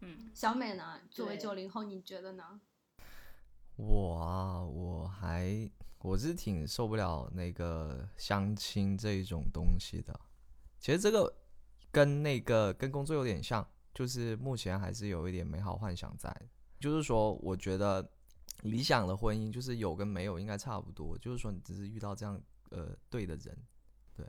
[0.00, 1.00] 嗯，小美呢？
[1.10, 2.60] 作为九零后，你觉得呢？
[3.76, 10.18] 我啊，我还我是挺受不了那个相亲这一种东西的。
[10.78, 11.34] 其实这个
[11.92, 16.34] 跟那个跟工作有点像，就是目前还是有一点美好幻想在。
[16.78, 18.10] 就是说，我觉得
[18.62, 23.58] 理想的婚姻就是有跟没有应该差不多，就是说你只是遇到这样呃对的人。
[24.16, 24.26] 对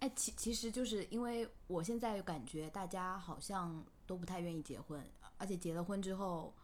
[0.00, 5.02] 哎，其其实就是因为我现在感觉大家好像都不太愿意结婚，
[5.38, 6.54] 而且结了婚之后，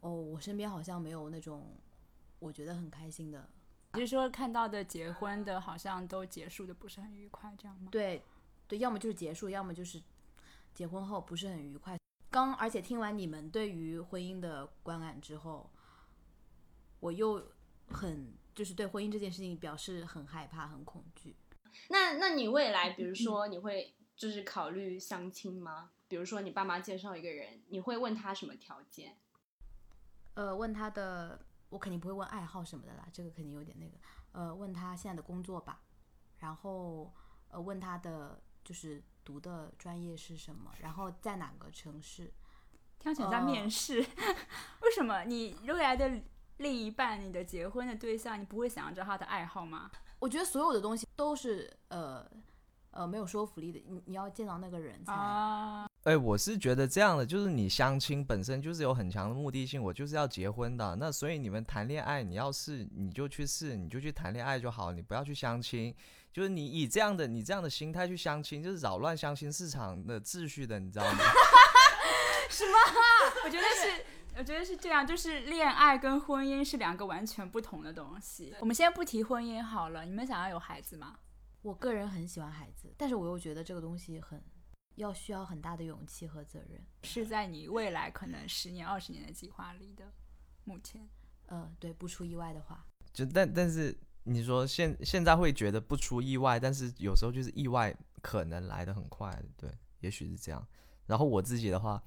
[0.00, 1.74] 哦，我身边好像没有那种
[2.38, 3.48] 我觉得很开心的。
[3.94, 7.88] 就是说看到的结婚的，好像都结束的不是很愉快，这样吗？
[7.90, 8.22] 对，
[8.72, 10.02] 对，要么就是结束，要么就是
[10.72, 11.98] 结婚后不是很愉快。
[12.30, 15.70] 刚而且听完你们对于婚姻的观感之后，
[16.98, 17.52] 我又
[17.88, 21.36] 很就是对婚姻这件事情表示很害怕、很恐惧。
[21.90, 25.90] 那那你未来，比如说你会就是考虑相亲吗？
[26.08, 29.18] 比如说你爸妈介绍一个人，你会问他什么条件？
[30.32, 33.98] 呃，问他的，我肯定不会问爱好什么的啦，这个肯定有点那个。
[34.32, 35.82] 呃，问他现在的工作吧，
[36.38, 37.12] 然后
[37.50, 42.32] 呃，问他的就是读的专业是什么，然后在哪个城市。
[42.98, 43.98] 听起来在面试，
[44.82, 46.08] 为什么你未来的
[46.58, 49.90] 另一半、你的结婚的对象，你不会想要知道他的爱好吗？
[50.20, 52.24] 我觉得所有的东西都是呃
[52.92, 55.12] 呃没有说服力的，你你要见到那个人才。
[55.12, 60.96] 啊，哎，我是觉得这样的，就是你相亲本身就是有很强的目的性，我就是要结婚的。
[60.96, 65.94] 那所以你们谈恋爱，你要试你就去试，你就去谈恋爱就好，你不要去相亲。
[66.32, 71.18] 就是你以这样的你这样的心态去相亲，就是扰乱相亲市场的秩序的，你知道吗？
[72.50, 72.72] 什么？
[73.44, 74.04] 我觉得是，
[74.38, 78.52] 我觉得是这样，就是恋爱跟婚姻是两个完全不同的东西。
[78.58, 81.16] 我们先不提婚姻好了，你们想要有孩子吗？
[81.60, 84.42] 我个人很喜欢孩子，但是我又觉得这个东西很。
[84.96, 90.12] 要需要很大的勇气和责任，是在你未来可能十年、二十年的计划里的。
[90.64, 91.08] 目前，
[91.46, 100.64] 呃，对，不出意外的话，就但但是你说现现在会觉得不出意外，但是有时候就是意外可能来的很快，对，也许是这样。
[101.06, 102.00] 然后我自己的话，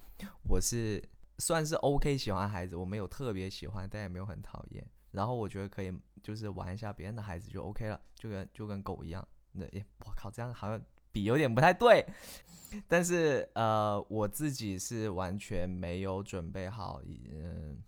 [0.47, 1.03] 我是
[1.37, 4.89] 算是 OK 喜欢孩子，我没有特别喜欢，但也没有很讨厌。
[5.11, 5.93] 然后我觉得可以
[6.23, 9.27] 就是玩一下别人的孩子就 OK 了，就跟就跟狗一样。
[9.51, 10.81] 那也我靠，这样好像
[11.15, 12.05] 比有点不太对。
[12.89, 17.01] 但是呃，我自己是完全没有准备好，
[17.31, 17.81] 嗯，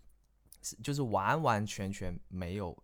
[0.62, 2.78] 是就是完完全全没有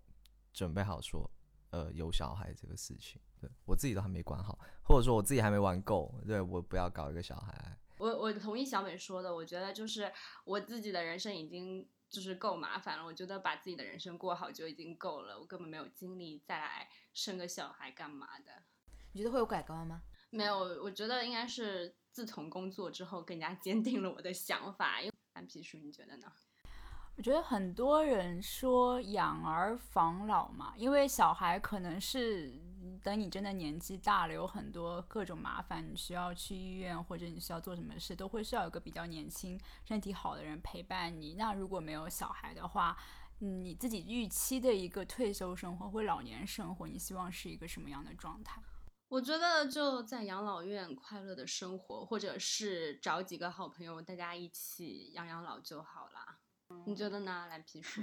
[0.52, 1.32] 准备好说，
[1.70, 7.78] 呃，有小孩这个事情，对我自己都还没管好，或者说我自己还没玩够，对我不要搞一个小孩。
[8.00, 10.12] 我我同意小美说的，我觉得就是
[10.44, 18.64] 我自己的人生已经就是够麻烦了，我觉得把自己的人生过好就已经够了，我根本没有精力再来生个小孩干嘛的。
[19.14, 20.02] 你觉得会有改观吗？
[20.34, 25.00] 没有，我觉得应该是自从工作之后更加坚定了我的想法。
[25.00, 26.26] 因为蓝皮书，你觉得呢？
[27.16, 32.52] 我觉得很多人说养儿防老嘛，因为小孩可能是
[33.04, 41.36] 等你真的年纪大了，有很多各种麻烦，你需要去医院或者你需要做什么事，都会需要有个比较年轻、身体好的人陪伴你。
[41.36, 42.98] 那如果没有小孩的话，
[43.38, 48.60] 你自己预期的一个退休生活或老年生活，你希望是一个什么样的状态？
[49.14, 56.40] 我觉得就在养老院快乐的生活，或者是找几个好朋友，大家一起养养老就好了。
[56.88, 58.02] 你觉得呢，蓝皮书？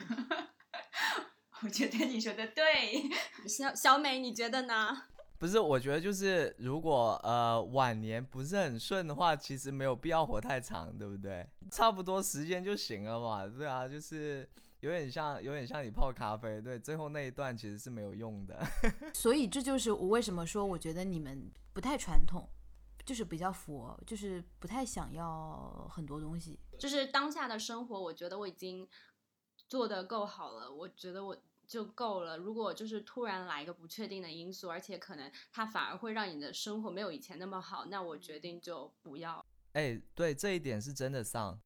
[1.64, 3.10] 我觉得你说的对。
[3.48, 5.02] 小小美，你觉得呢？
[5.36, 11.44] 不是，我觉得就是如果呃晚年不是很顺的话，其实没有必要活太长，对不对？
[11.72, 13.48] 差不多时间就行了嘛。
[13.48, 14.48] 对啊，就是。
[14.80, 18.58] 有点像，有点像你泡咖啡，对，最后那一段其实是没有用的。
[19.14, 22.48] 所以这就是我为什么说，我觉得你们不太传统，
[23.04, 26.58] 就是比较佛，就是不太想要很多东西。
[26.78, 28.88] 就是当下的生活，我觉得我已经
[29.68, 32.38] 做的够好了，我觉得我就够了。
[32.38, 39.44] 如果就是突然来一个不确定的因素，而且可能它反而会让你的生活没有以前那么好，那我决定就不要。
[39.74, 41.60] 哎，对，这一点是真的上。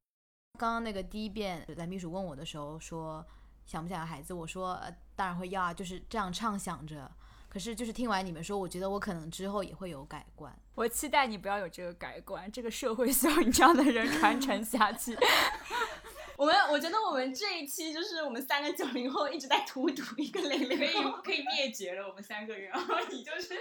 [0.57, 3.25] 刚刚那个第一遍蓝秘书问我的时候说
[3.67, 7.11] 想不想要孩子，我说呃当然会要啊，就是这样畅想着。
[7.49, 10.53] 可是就是听完你们说，我觉得我可能之后也会有改观。
[10.75, 15.17] 我期待你不要有这个改观，这个社会需要你这样的人传承下去。
[16.37, 20.93] 我们我觉得我们这一期就是我们三个九零后一直在荼毒一个零零，可以
[21.25, 23.55] 可以灭绝了我们三个人，然后你就是，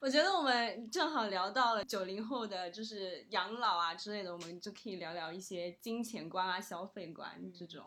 [0.00, 7.84] 我觉得我们正好聊到了九零后的就是养老啊之类的，我们就可以聊聊一些金钱观啊、消费观这种。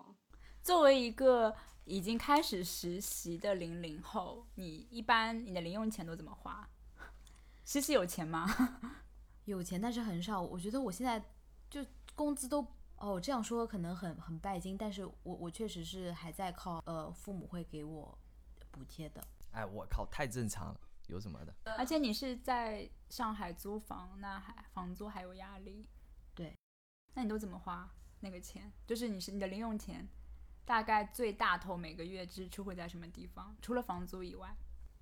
[0.61, 6.69] 作为一个已经开始实习的零零后，你一般你的零用钱都怎么花？
[7.65, 8.47] 实习有钱吗？
[9.45, 10.39] 有钱，但是很少。
[10.39, 11.19] 我觉得我现在
[11.67, 12.63] 就工资都。
[13.01, 18.15] 哦，这样说可能很很拜金，但是我我确实是还在靠呃父母会给我
[18.69, 19.25] 补贴的。
[19.51, 21.53] 哎，我靠，太正常了，有什么的？
[21.77, 25.89] 而且你是在上海租房，那还房租还有压力。
[26.35, 26.55] 对，
[27.15, 28.71] 那你都怎么花那个钱？
[28.85, 30.07] 就是你是你的零用钱，
[30.63, 33.57] 大概最大头每个月支出会在什么地方？
[33.63, 34.55] 除了房租以外，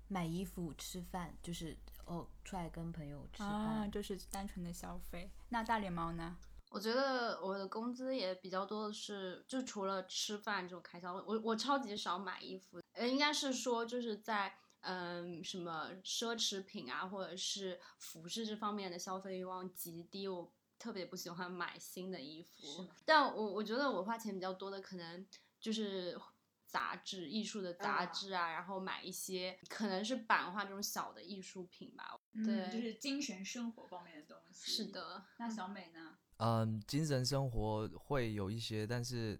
[0.08, 5.30] 买衣服、吃饭，就是哦出来跟朋友吃饭，就是单纯的消费。
[5.50, 6.38] 那大脸猫呢？
[6.70, 12.80] 我觉得我的工资也比较多的是，就除了吃饭这种开销，我我超级少买衣服。
[12.92, 20.28] 呃，应该是说就是在嗯什么奢侈品啊，或者是服饰这方面的消费欲望极低。
[20.28, 25.26] 我特别不喜欢买新的衣服，但我我觉得我花钱比较多的可能
[25.60, 26.18] 就是
[26.66, 32.18] 杂志、艺术的杂志啊，然后买一些可能是版画这种小的艺术品吧。
[32.32, 34.70] 对，就是精神生活方面的东西。
[34.70, 35.26] 是的。
[35.36, 36.16] 那小美呢？
[36.42, 39.38] 嗯，精神生活会有一些，但是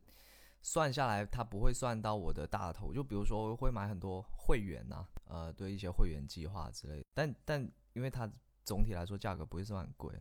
[0.60, 2.92] 算下来它不会算到我的大头。
[2.92, 7.02] 就比如说我会买很多会员呐，呃，对一些会员计划之类。
[7.14, 8.30] 但但因为它
[8.66, 10.14] 总体来说价格不会算很贵。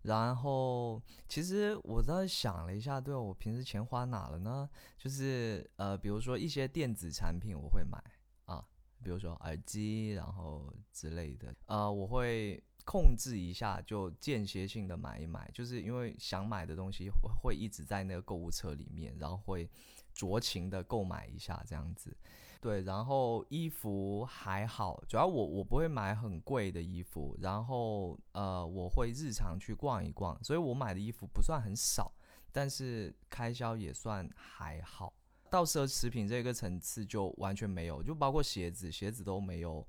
[0.00, 4.68] 然后其实我在想了一下，对我平时钱花哪了呢？
[4.96, 7.98] 就是呃，比如说一些电子产品我会买
[8.46, 8.64] 啊，
[9.02, 11.54] 比如说耳机，然后之类的。
[11.66, 17.10] 呃，我会控制一下，就间歇性的买一买，就是因为想买的东西
[17.42, 19.68] 会一直在那个购物车里面，然后会
[20.14, 22.16] 酌情的购买一下这样子。
[22.60, 32.10] 对，然后衣服还好，主要我我不会买很贵的衣服，然后呃我会日常去逛一逛，所以我买的衣服不算很少，
[32.52, 35.12] 但是开销也算还好。
[35.50, 39.86] 到奢侈品这个层次就完全没有，就包括鞋子，鞋子都没有。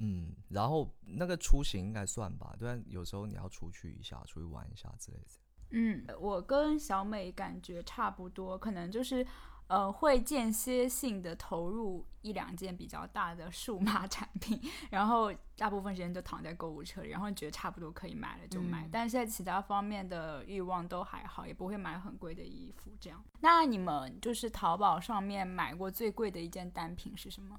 [0.00, 5.24] 嗯，然后那个出行应该算吧，对，有时候你要出去一下，出去玩一下之类的。
[5.70, 9.26] 嗯，我跟小美感觉差不多，可能就是。
[9.70, 23.22] 呃，会间歇性的投入一两件比较大的数码 产品，然后大部分时间都躺在购物车里，然后觉得差不多可以买了就买，但是在其他方面的欲望都还好，也不会买很贵的衣服这样。
[23.38, 27.56] 那你们就是淘宝上面买过最贵的一件单品是什么？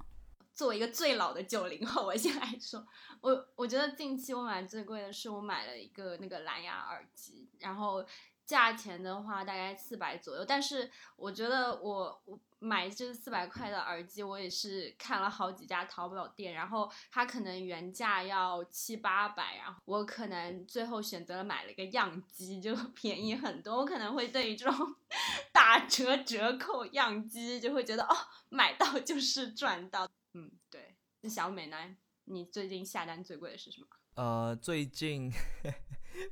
[0.54, 2.86] 作为一个最老的九零后，我先来说，
[3.20, 8.04] 我我觉得近期我买最贵的是我买了一个那个蓝牙耳机，然后。
[8.44, 23.76] 价钱的话大概四百左右，但是我觉得我我买这四百块的耳机，我也是看了好几家淘宝店，然后它可能原价要七八百，然后我可能最后选择了买了一个样机，就 便宜很多。
[23.76, 24.96] 我可能会对于这种
[25.52, 28.14] 打折折扣样机，就会觉得哦，
[28.50, 30.06] 买到就是赚到。
[30.34, 30.96] 嗯，对。
[31.20, 31.76] 那小美呢？
[32.24, 33.86] 你最近下单最贵的是什么？
[34.14, 35.30] 呃，最近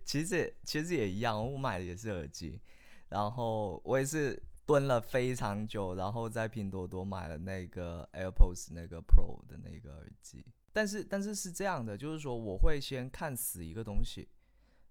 [0.05, 2.61] 其实其实也一样，我买的也是耳机，
[3.09, 10.45] 然后我也是蹲了非常久，然后在拼多多买了那个 AirPods 那个 Pro 的那个耳机。
[10.73, 14.29] 但是但是是这样的，就是说我会先看死一个东西，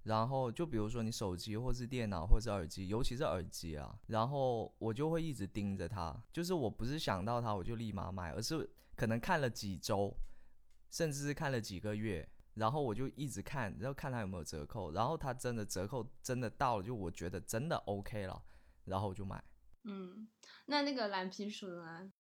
[0.04, 8.70] 然后就比如说你手机或是电脑或是耳机，尤其是耳机啊，然后我就会一直盯着它，就是我不是想到它我就立马买，而是
[9.00, 10.14] 可能看了几周，
[10.90, 12.28] 甚至是看了几个月。
[12.56, 18.44] 然后我就一直看，然后看它有没有折扣，然后它真的折扣真的到了，就我觉得真的 OK 了，
[18.84, 19.42] 然后我就买。
[19.86, 20.28] 嗯，
[20.66, 22.12] 那那个蓝皮鼠呢？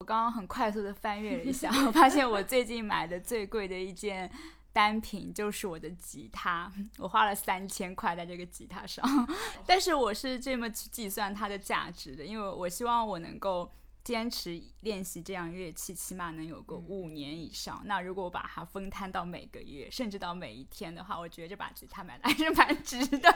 [0.00, 4.30] 我刚刚很快速的翻阅了一下， 我发现我最近买的最贵的一件
[4.70, 9.02] 单品就是我的吉他，我花了三千块在这个吉他上，
[9.66, 13.72] 但是我是这么去计算它的价值的，因为我希望我能够。
[14.06, 17.82] 坚持练习这样乐器，起码能有个五年以上。
[17.86, 23.28] 那如果我把它分摊到每个月，甚至到每一天的话，我觉得这把吉他买的还是蛮值的。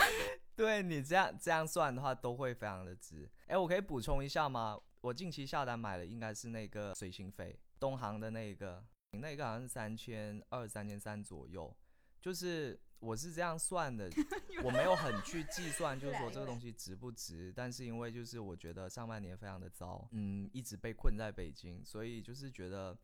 [0.56, 3.30] 对你这样这样算的话，都会非常的值。
[3.48, 4.80] 哎，我可以补充一下吗？
[5.02, 11.76] 我近期下单买的应该是那个随心飞，东航的那个，那个好像是三千二、三千三左右，
[12.24, 12.80] 就是。
[13.00, 14.08] 我是这样算的，
[14.64, 17.52] 我没有很去计算，就是说这个东西值不值。
[17.54, 22.96] 但是因为就是我觉得上半年非常的糟，嗯，一直被困在北京，所以就是觉得，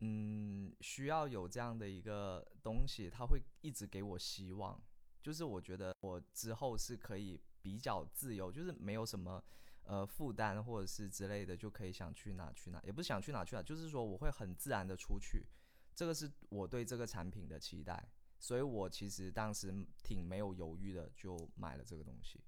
[0.00, 4.82] 嗯，需要有这样的一个东西，它会一直给我希望。
[5.22, 9.40] 就是我觉得我之后是可以比较自由，就是没有什么
[9.84, 15.46] 呃负担或者是之类的，就可以想去哪去哪，也不是想去哪去哪，就是说我会很自然的出去。
[15.94, 18.08] 这个是我对这个产品的期待。
[18.38, 22.40] 所以我其实当时挺没有犹豫的，就买了这个东西，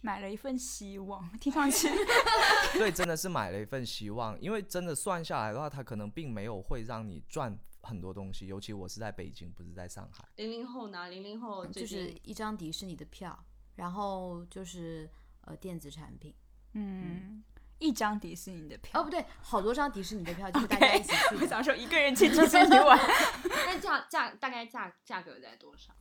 [0.00, 1.88] 买了一份希望，听上去，
[2.78, 10.28] 对，真的是买了一份希望，因为真的算下来的话，它可能并没有会让你赚很多东西，尤其我是在北京，不是在上海。
[10.36, 11.08] 零零后呢？
[11.08, 13.44] 零零后就是一张迪士尼的票，
[13.76, 15.10] 然后就是
[15.42, 16.34] 呃电子产品，
[16.72, 17.42] 嗯。
[17.84, 21.36] 一张迪士尼的票哦，不对，好多张迪士尼的票，就是大家一起去。
[21.36, 22.98] 我想说一个人去迪士尼玩，
[23.66, 25.94] 那价价大概价价格在多少？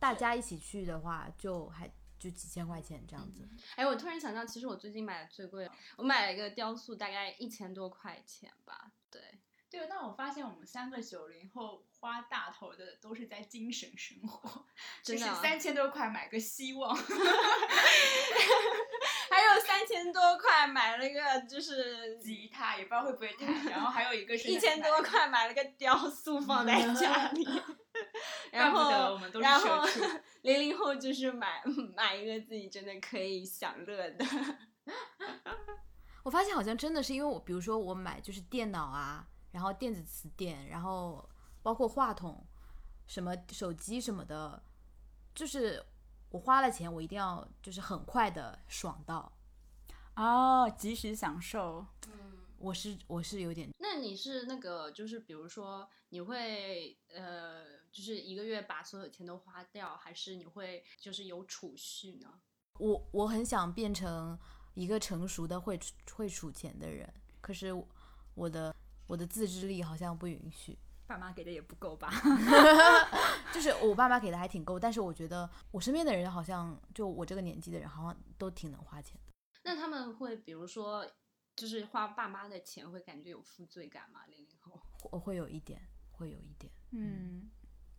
[0.00, 1.88] 大家一起去的话，就还
[2.18, 3.48] 就几千块钱这样子。
[3.76, 8.90] 哎，我突然想到，其实我最近买的最贵，我买了一个雕塑，大概一千多块钱吧。
[9.08, 9.22] 对。
[9.68, 14.64] 对，但我发现我们三个九零后花大头的都是在精神生活，
[15.02, 16.96] 就是三千多块买个希望，
[19.60, 27.46] 三千多块买了个就是吉他，也不知道会不会弹， 然后还有一个是一千多块买了个雕塑放在家里，
[28.52, 29.84] 然后然后
[30.42, 31.62] 零零后就是买
[31.94, 34.24] 买一个自己真的可以享乐的。
[36.22, 39.26] 我发现好像真的是因为我，比如说我买就是电脑啊。
[39.52, 41.26] 然后电子词典，然后
[41.62, 42.46] 包括话筒，
[43.06, 44.62] 什么手机什么的，
[45.34, 45.82] 就是
[46.28, 49.32] 我花了钱，我一定要就是很快的爽到，
[50.16, 51.86] 哦，及时享受。
[52.08, 52.12] 嗯，
[52.58, 53.68] 我是我是有点。
[53.78, 62.28] 那你是那个就是比如说你会呃就是一个月把所有钱都花掉，还是你会就是有储蓄呢？
[62.78, 64.38] 我我很想变成
[64.74, 65.78] 一个成熟的会
[66.12, 67.72] 会储钱的人，可是
[68.34, 68.74] 我的。
[69.08, 70.76] 我的自制力好像不允许。
[71.06, 72.10] 爸妈给的也不够吧？
[73.54, 79.32] 就是我爸妈给的还挺够，但是我觉得我身边的人好像就我这个年纪的人，好像都挺能花钱的。
[79.66, 81.04] 那他们会比如说，
[81.56, 84.20] 就是花爸妈的钱，会感觉有负罪感吗？
[84.28, 86.72] 零零后我会有一点，会有一点。
[86.92, 87.50] 嗯，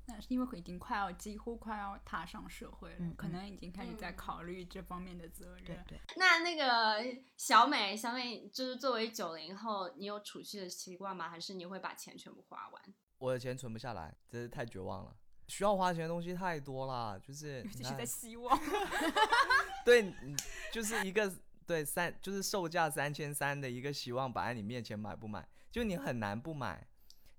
[0.05, 5.65] 那是因为已经快要几乎快要踏上社会了，嗯可能已经开始在嗯考虑这方面的责任。
[5.65, 7.03] 对对，那那个
[7.35, 11.29] 小美，小美就是作为九零后，你有储蓄的习惯吗？
[11.29, 12.81] 还是你会把钱全部花完？
[13.19, 15.13] 我的钱存不下来，真是太绝望了。
[15.49, 18.57] 需要花钱的东西太多了，就是尤其是在希望。
[19.85, 20.13] 对，
[20.73, 21.33] 就是一个
[21.67, 25.45] 对三，就是售价三千三的一个希望摆在你面前，买不买？
[25.69, 26.87] 就你很难不买。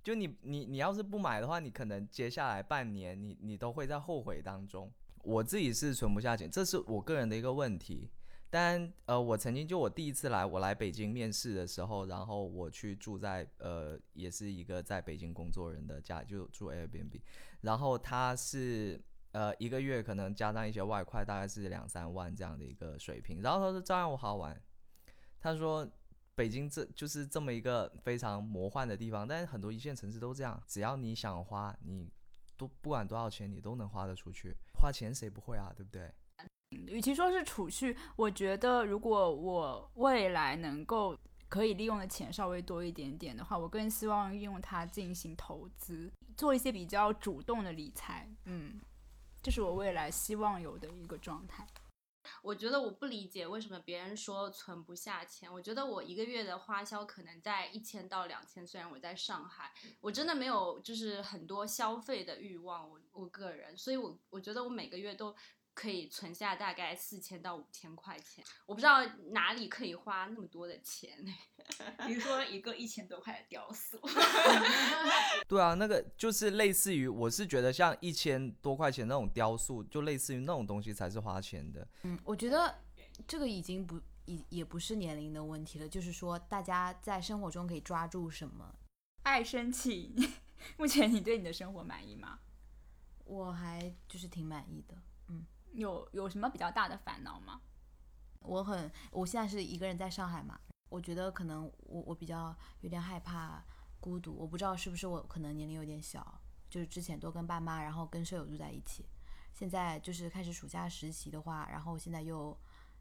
[0.05, 4.91] 就你你你要是不买的话，你可能接下来半年你你都会在后悔当中。
[5.25, 8.09] 我自己是存不下钱，这是我个人的一个问题。
[8.51, 17.21] 但呃，我曾经就我第一次来，我来北京面试的时候，然后我去住在呃，也是一个在北京工作人的家，就住 Airbnb，
[17.61, 18.99] 然后他是
[19.33, 23.43] 呃一个月可能加上一些外快，大概是两三万这样的一个水平。
[23.43, 24.61] 然后他说照样我好玩，
[25.41, 25.89] 他说
[26.35, 32.11] 北京这就是这么一个非常魔幻的地方，但是很多一线城市都这样，只要你想花，你
[32.57, 34.55] 都不管多少钱，你都能花得出去。
[34.81, 36.13] 花钱谁不会啊，对不对？
[36.71, 41.17] 与其说是储蓄，我觉得如果我未来能够
[41.49, 48.29] 可以利用的钱稍微多一点点的话，我更希望用它进行投资，做一些比较主动的理财。
[48.45, 48.79] 嗯，
[49.49, 51.67] 这是我未来希望有的一个状态。
[52.43, 55.51] 我觉得我不理解为什么别人说存不下钱。
[55.51, 59.73] 我觉得我一个月的花销可能在一千到两千，虽然我在上海，
[60.03, 65.35] 我真的没有就是很多消费的欲望，我我个人，所以我我觉得我每个月都
[65.79, 68.45] 可以存下大概四千到五千块钱。
[68.67, 71.25] 我不知道哪里可以花那么多的钱。
[72.05, 73.97] 比如说一个一千多块的雕塑，
[75.47, 81.87] 对啊，那个就是类似于，我是觉得像一千多块钱那种雕塑，就类似于那种东西才是花钱的。
[82.03, 82.77] 嗯，我觉得
[83.29, 88.75] 这个已经不也也不是年龄的问题了，就是说大家在生活中可以抓住什么。
[89.23, 90.13] 爱生气。
[90.77, 92.41] 目前你对你的生活满意吗？
[93.25, 94.97] 我还就是挺满意的。
[95.81, 97.61] 有有什么比较大的烦恼吗？
[98.41, 100.59] 我很，我现在是一个人在上海嘛，
[100.89, 103.63] 我觉得可能我我比较有点害怕
[104.01, 109.05] 孤独，我不知道是不是我可能年龄有点小，就是之前都跟爸妈，然后跟舍友住在一起，
[109.53, 112.57] 现在就是开始暑假实习的话，然后现在又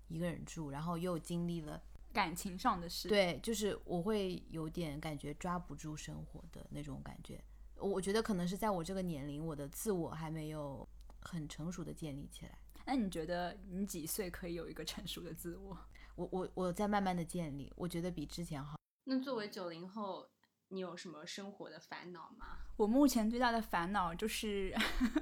[0.08, 7.42] 一个人住，然后又经历了，感情上的事。，对，就是我会有点感觉抓不住生活的那种感觉，
[7.78, 10.88] 我我觉得可能是在我这个年龄，我的自我还没有
[11.22, 12.58] 很成熟的建立起来。
[12.88, 15.78] 那你觉得你几岁可以有一个成熟的自我？
[16.16, 18.80] 我我我在慢慢的建立，我觉得比之前好。
[19.04, 20.30] 那作为九零后，
[20.70, 22.60] 你有什么生活的烦恼吗？
[22.78, 24.74] 我目前最大的烦恼就是，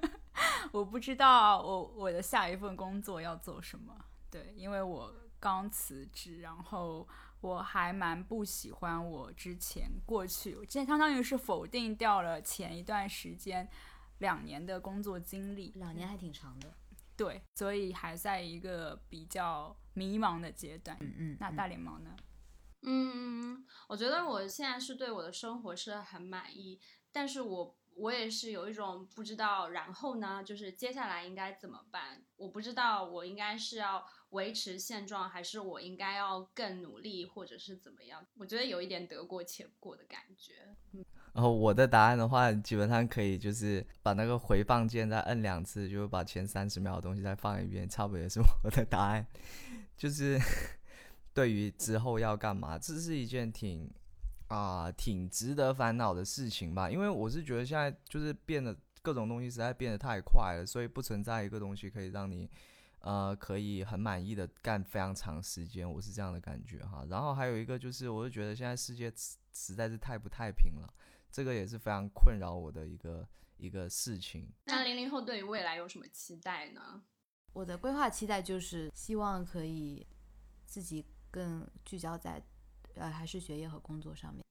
[0.71, 3.97] 我不知道我我的下一份工作要做什么。
[4.29, 7.07] 对，因为我刚辞职，然后
[7.41, 13.67] 我还蛮不喜欢我之前过去，我之前相当于是否定掉了前一段时间
[14.19, 15.71] 两年的工作经历。
[15.75, 16.71] 两年还挺长的。
[17.17, 20.97] 对，所以还在一个比较迷茫的阶段。
[20.99, 22.15] 嗯嗯，那嗯大脸猫呢？
[22.87, 26.79] 嗯，我觉得我现在是对我的生活是很满意，
[27.11, 32.23] 但是我我也是有一种不知道然后呢，就是接下来应该怎么办？
[32.35, 38.23] 我不知道我应该是要维持现状，还是我应该要更努力，或者是怎么样？
[38.37, 40.75] 我觉得有一点得过且过的感觉。
[41.35, 49.27] 然后我的答案的话，基本上可以就是把那个回放键再摁两次，就把前三十秒的东西再放一遍，差不多也是我的答案。
[49.97, 50.39] 就是
[51.35, 53.91] 对于之后要干嘛，这是一件挺
[54.47, 56.89] 啊、挺值得烦恼的事情吧。
[56.89, 62.49] 因为我是觉得现在就是变得各种东西实在变得太快了，所以不存在一个东西可以让你
[62.99, 67.05] 呃可以很满意的干非常长时间，我是这样的感觉哈。
[67.09, 70.93] 然后还有一个就是，我就觉得现在世界实实在是太不太平了。
[71.35, 73.27] 这个也是非常困扰我的一个
[73.57, 74.49] 一个事情。
[74.63, 77.03] 那零零后对于未来有什么期待呢？
[77.51, 80.07] 我的规划期待就是希望可以
[80.65, 82.41] 自己更聚焦在
[82.93, 84.41] 呃还是学业和工作上面。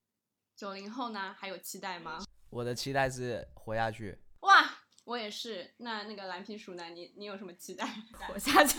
[0.54, 2.22] 九零后呢，还有期待吗？
[2.50, 4.18] 我的期待是活下去。
[4.40, 4.70] 哇，
[5.04, 5.72] 我也是。
[5.78, 6.90] 那那个蓝皮鼠呢？
[6.90, 7.86] 你你有什么期待？
[8.28, 8.76] 活下去。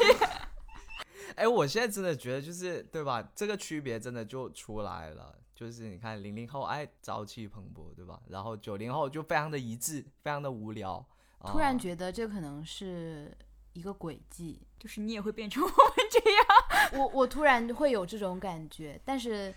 [1.36, 3.32] 哎，我现在真的觉得就是对吧？
[3.36, 5.36] 这个区别真的就出来了。
[5.56, 8.22] 就是你看零零后哎朝气蓬勃，对吧？
[8.28, 11.06] 然后九零后就非常的一致，非常的无聊。
[11.46, 13.36] 突然啊觉得这可能是
[13.74, 15.78] 一个轨迹，就是你也会变成我们
[16.12, 17.02] 这样。
[17.02, 19.54] 我我突然会有这种感觉，但是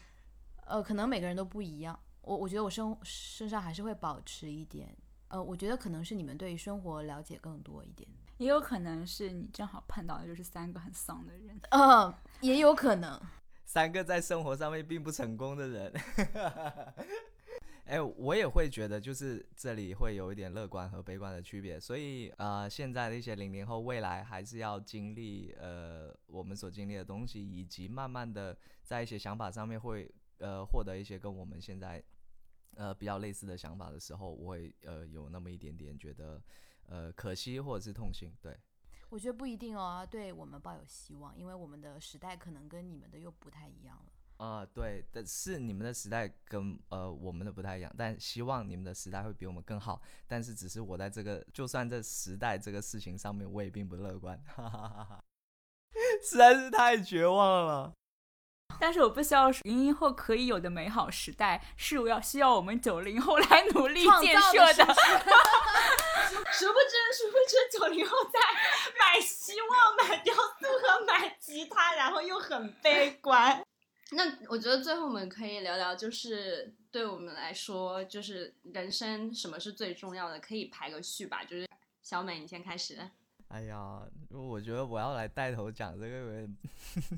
[0.66, 1.98] 呃可能每个人都不一样。
[2.22, 4.94] 我我觉得我身身上还是会保持一点，
[5.28, 8.08] 呃，我觉得可能是你们对于生活了解更多一点，
[8.38, 11.60] 也有可能是你正好碰到的就是三个很丧的人。
[11.70, 13.20] 呃，也有可能。
[13.64, 15.92] 三个在生活上面并不成功的人。
[17.84, 21.80] 哎，我也会觉得，就是这里会有一点乐观和悲观的区别。
[21.80, 32.02] 所以，呃，现在的一些零零后，未来还是要经历呃我们所经历的东西，以及慢慢的在一些想法上面会呃获得一些跟我们现在
[32.76, 36.42] 呃比较类似的想法的时候，我会呃有那么一点点觉得
[36.88, 38.32] 呃可惜或者是痛心。
[38.42, 38.58] 对，
[39.08, 44.12] 我觉得不一定哦，对我们抱有希望，因为我们的时代可能跟你们的又不太一样了。
[44.44, 50.00] 啊，对，但是你们的时代跟呃我们的不太一样，但希望你们的时代会比我们更好。
[50.28, 55.24] 但是只是我在这个，就算这时代这个事情上面，我也并不乐观，哈哈哈哈
[56.22, 57.92] 实在是太绝望了。
[58.78, 64.86] 但是我不需要零零后可以有的美好时代，是我要需要我们九零后来努力建设的。
[66.52, 68.38] 殊不知，殊不知，九零后在
[68.98, 73.62] 买希望、买雕塑和买吉他，然后又很悲观。
[74.12, 81.44] 那我觉得最后我们可以聊聊，就是对我们来说，就是人生什么是最重要的，可以排个序吧。
[81.44, 81.68] 就是
[82.02, 82.98] 小美，你先开始。
[83.48, 87.16] 哎呀，我觉得我要来带头讲这个，有点要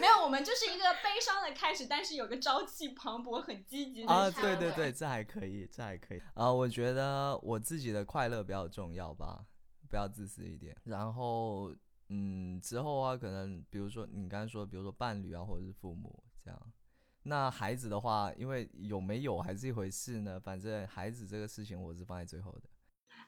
[0.00, 6.52] 没有，我们就是一个悲伤的开始，但是有个朝气蓬勃、很积极的啊，对对对，这还可以，这还可以啊。
[6.52, 9.44] 我觉得我自己的快乐比较重要吧，
[9.88, 11.72] 不要自私一点，然后。
[12.12, 16.72] 嗯，之后啊，可能比如说你刚才说，比如说伴侣啊，或者是父母这样。
[17.22, 20.40] 那孩子的话，因为有没有还是一回事呢？
[20.40, 22.68] 反正孩子这个事情，我是放在最后的。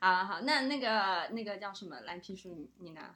[0.00, 3.14] 啊，好，那那个那个叫什么蓝皮书，你你呢？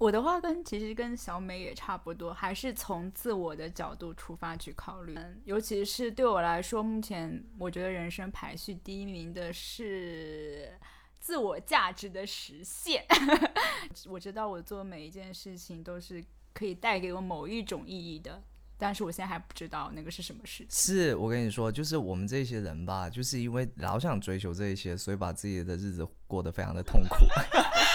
[0.00, 5.14] 我的话跟其实跟小美也差不多，还是从自我的角度出发去考虑。
[5.44, 10.72] 尤其是对我来说，目前我觉得人生排序第一名的是。
[11.20, 13.04] 自我价值的实现，
[14.08, 16.24] 我知道我做每一件事情都是
[16.54, 18.42] 可以带给我某一种意义的，
[18.78, 20.64] 但是我现在还不知道那个是什么事。
[20.70, 27.16] 是我跟你说，就是我们这些人吧，就是因为老想追求这一些，所以把自己的日子过得非常的痛苦。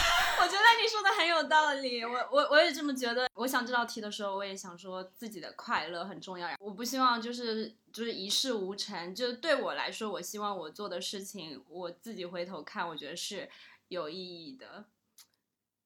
[1.36, 3.30] 有道理，我我我也这么觉得。
[3.36, 6.50] 我想这道题的时候，我也想说自己的快乐很重要。
[6.60, 9.14] 我不希望就是就是一事无成。
[9.14, 13.50] 就对我来说，我希望我做的事情，我自己回头看，我觉得是
[13.90, 14.86] 有意义的。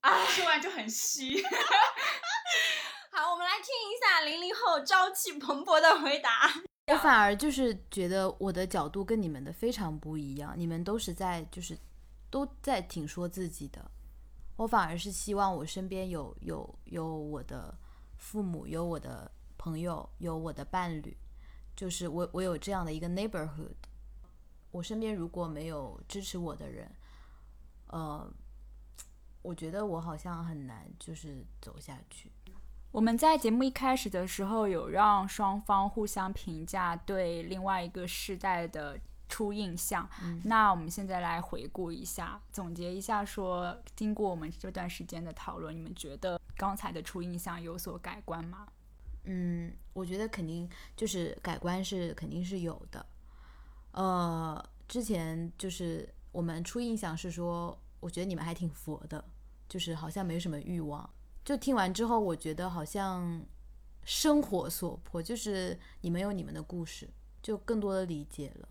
[0.02, 1.42] 啊，说完就很虚。
[3.12, 6.50] 好，我们来听一下零零后朝气蓬勃的回答。
[6.88, 10.54] 我反而就是觉得我的角度跟你们的非常不一样。
[10.56, 11.78] 你们都是在就是
[12.30, 13.92] 都在挺说自己的。
[14.60, 17.74] 我反而是希望我身边有有有我的
[18.18, 21.16] 父母，有我的朋友，有我的伴侣，
[21.78, 23.78] 就是我我有这样的一个 neighborhood。
[24.72, 26.92] 我身边如果没有支持我的人，
[27.88, 28.30] 呃，
[29.42, 32.30] 我觉得我好像很难就是走下去。
[32.92, 39.00] 我们在节目一开始的时候有让双方互相评价对另外一个世代的。
[39.30, 40.10] 初印象，
[40.44, 48.68] 那我们现在来回顾一下，总结一下，说经过我们这段时间的讨论，你们觉得刚才的初印象有所改观吗？
[49.26, 53.06] 嗯，我觉得肯定就是改观是肯定是有的。
[53.92, 59.24] 呃，之前就是我们初印象是说，我觉得你们还挺佛的，
[59.68, 61.08] 就是好像没什么欲望。
[61.46, 63.42] 就听完之后，我觉得好像
[64.04, 67.10] 生活所迫，就是你们有你们的故事，
[67.42, 68.70] 就更多的理解了。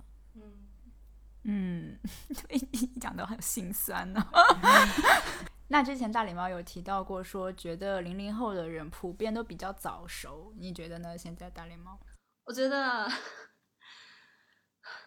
[1.50, 1.98] 嗯，
[3.00, 4.22] 讲的很心酸呢。
[5.68, 11.16] 那之前大礼猫有提到过，说觉得零零后的人普遍都比较早熟，你觉得呢？
[11.16, 11.98] 现在大礼猫，
[12.44, 13.10] 我觉得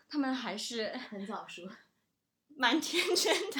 [0.09, 1.61] 他们还是很早熟，
[2.57, 3.57] 蛮天真的。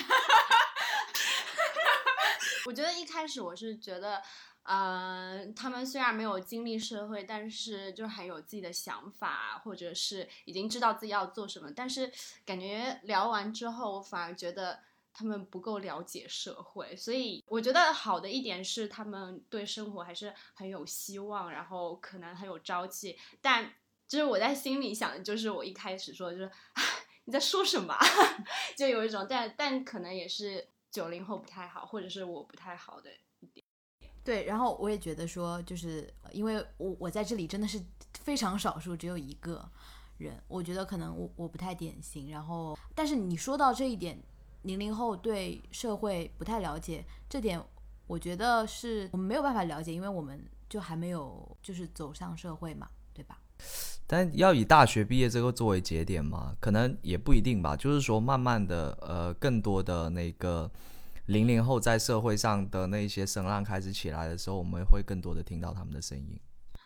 [2.66, 4.24] 我觉得一开始我是觉得。
[4.64, 11.72] 呃，他们虽然没有经历社会，但是就很有自己的想法，或者是已经知道自己要做什么。
[11.76, 12.12] 但是
[12.46, 14.80] 感觉聊完之后，我反而觉得
[15.12, 16.96] 他们不够了解社会。
[16.96, 23.18] 所以我觉得好的一点是，他们对生活还是很有希望，然后可能很有朝气。
[23.42, 23.74] 但
[24.08, 26.52] 就是我在心里想的，就是我一开始说就是
[27.26, 27.98] 你在说什么，
[28.78, 33.10] 就有一种，但但可能也是九零后不太好，或者是我不太好的。
[34.24, 37.82] 对，然后我也觉得说，就是因为我我在这里真的是
[38.20, 39.68] 非常少数，只有一个
[40.18, 42.30] 人，我觉得可能我我不太典型。
[42.30, 44.22] 然后，但是你说到这一点，
[44.64, 47.62] 零零后对社会不太了解，这点
[48.06, 53.40] 我觉得是我们没有办法了解，因为我们就还没有就是走上社会嘛，对吧？
[54.06, 57.76] 但要以大学毕业这个作为节点嘛，可能也不一定吧。
[57.76, 60.70] 就是说，慢慢的，呃，更多的那个
[61.32, 66.38] 零零后在社会上的那些声浪开始起来的时候，我们会更多的听到他们的声音。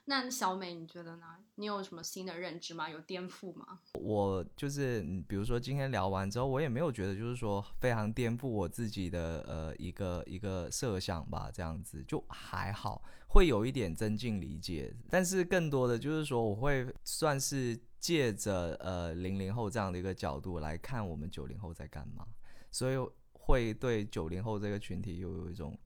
[0.06, 1.26] 那小美，你觉得呢？
[1.56, 2.88] 你有什么新的认知吗？
[2.88, 3.80] 有颠覆吗？
[3.94, 14.94] 我就是，比如说今天聊完之后，我也没有觉得就是说非常颠覆我自己的呃一个一个设想吧，这样子就还好，会有一点增进理解。
[15.10, 22.28] 但是更多的就是说，我会算是借着呃零零后这样的一个角度来看我们九零后在干嘛，
[22.70, 23.10] 所以
[23.46, 25.78] 会对九零后这个群体又有一种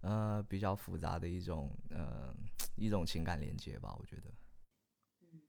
[0.00, 2.34] 呃比较复杂的一种呃。
[2.76, 4.22] 一种情感连接吧，我觉得。
[5.20, 5.42] 嗯，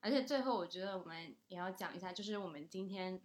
[0.00, 3.20] 而且最后我觉得我们也要讲一下，就是我们今天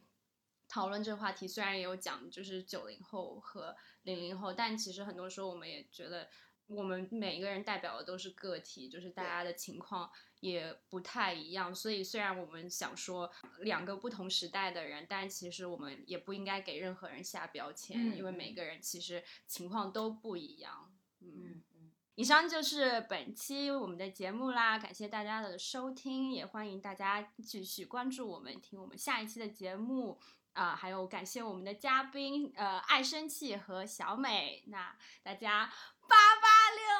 [0.67, 6.27] 讨论这个话题，虽然也有讲就是九零后和零零后，但其实很多时候我们也觉得，
[6.67, 10.09] 我们每一个人代表的都是个体，就是大家的情况
[10.39, 11.73] 也不太一样。
[11.73, 20.91] 所以虽然我们想说两个不同时代的人，但其实我们也不应该给任何人下标签，因为每个人其实情况都不一样。
[21.21, 21.91] 嗯嗯。
[22.15, 30.17] 以上就是本期我们的节目啦，感谢大家的收听，也欢迎大家继续关注我们，听我们下一期的节目
[30.53, 35.69] 啊，还有感谢我们的嘉宾，呃，爱生气和小美，那大家
[36.07, 36.44] 拜拜。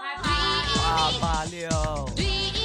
[0.02, 2.65] 八八六。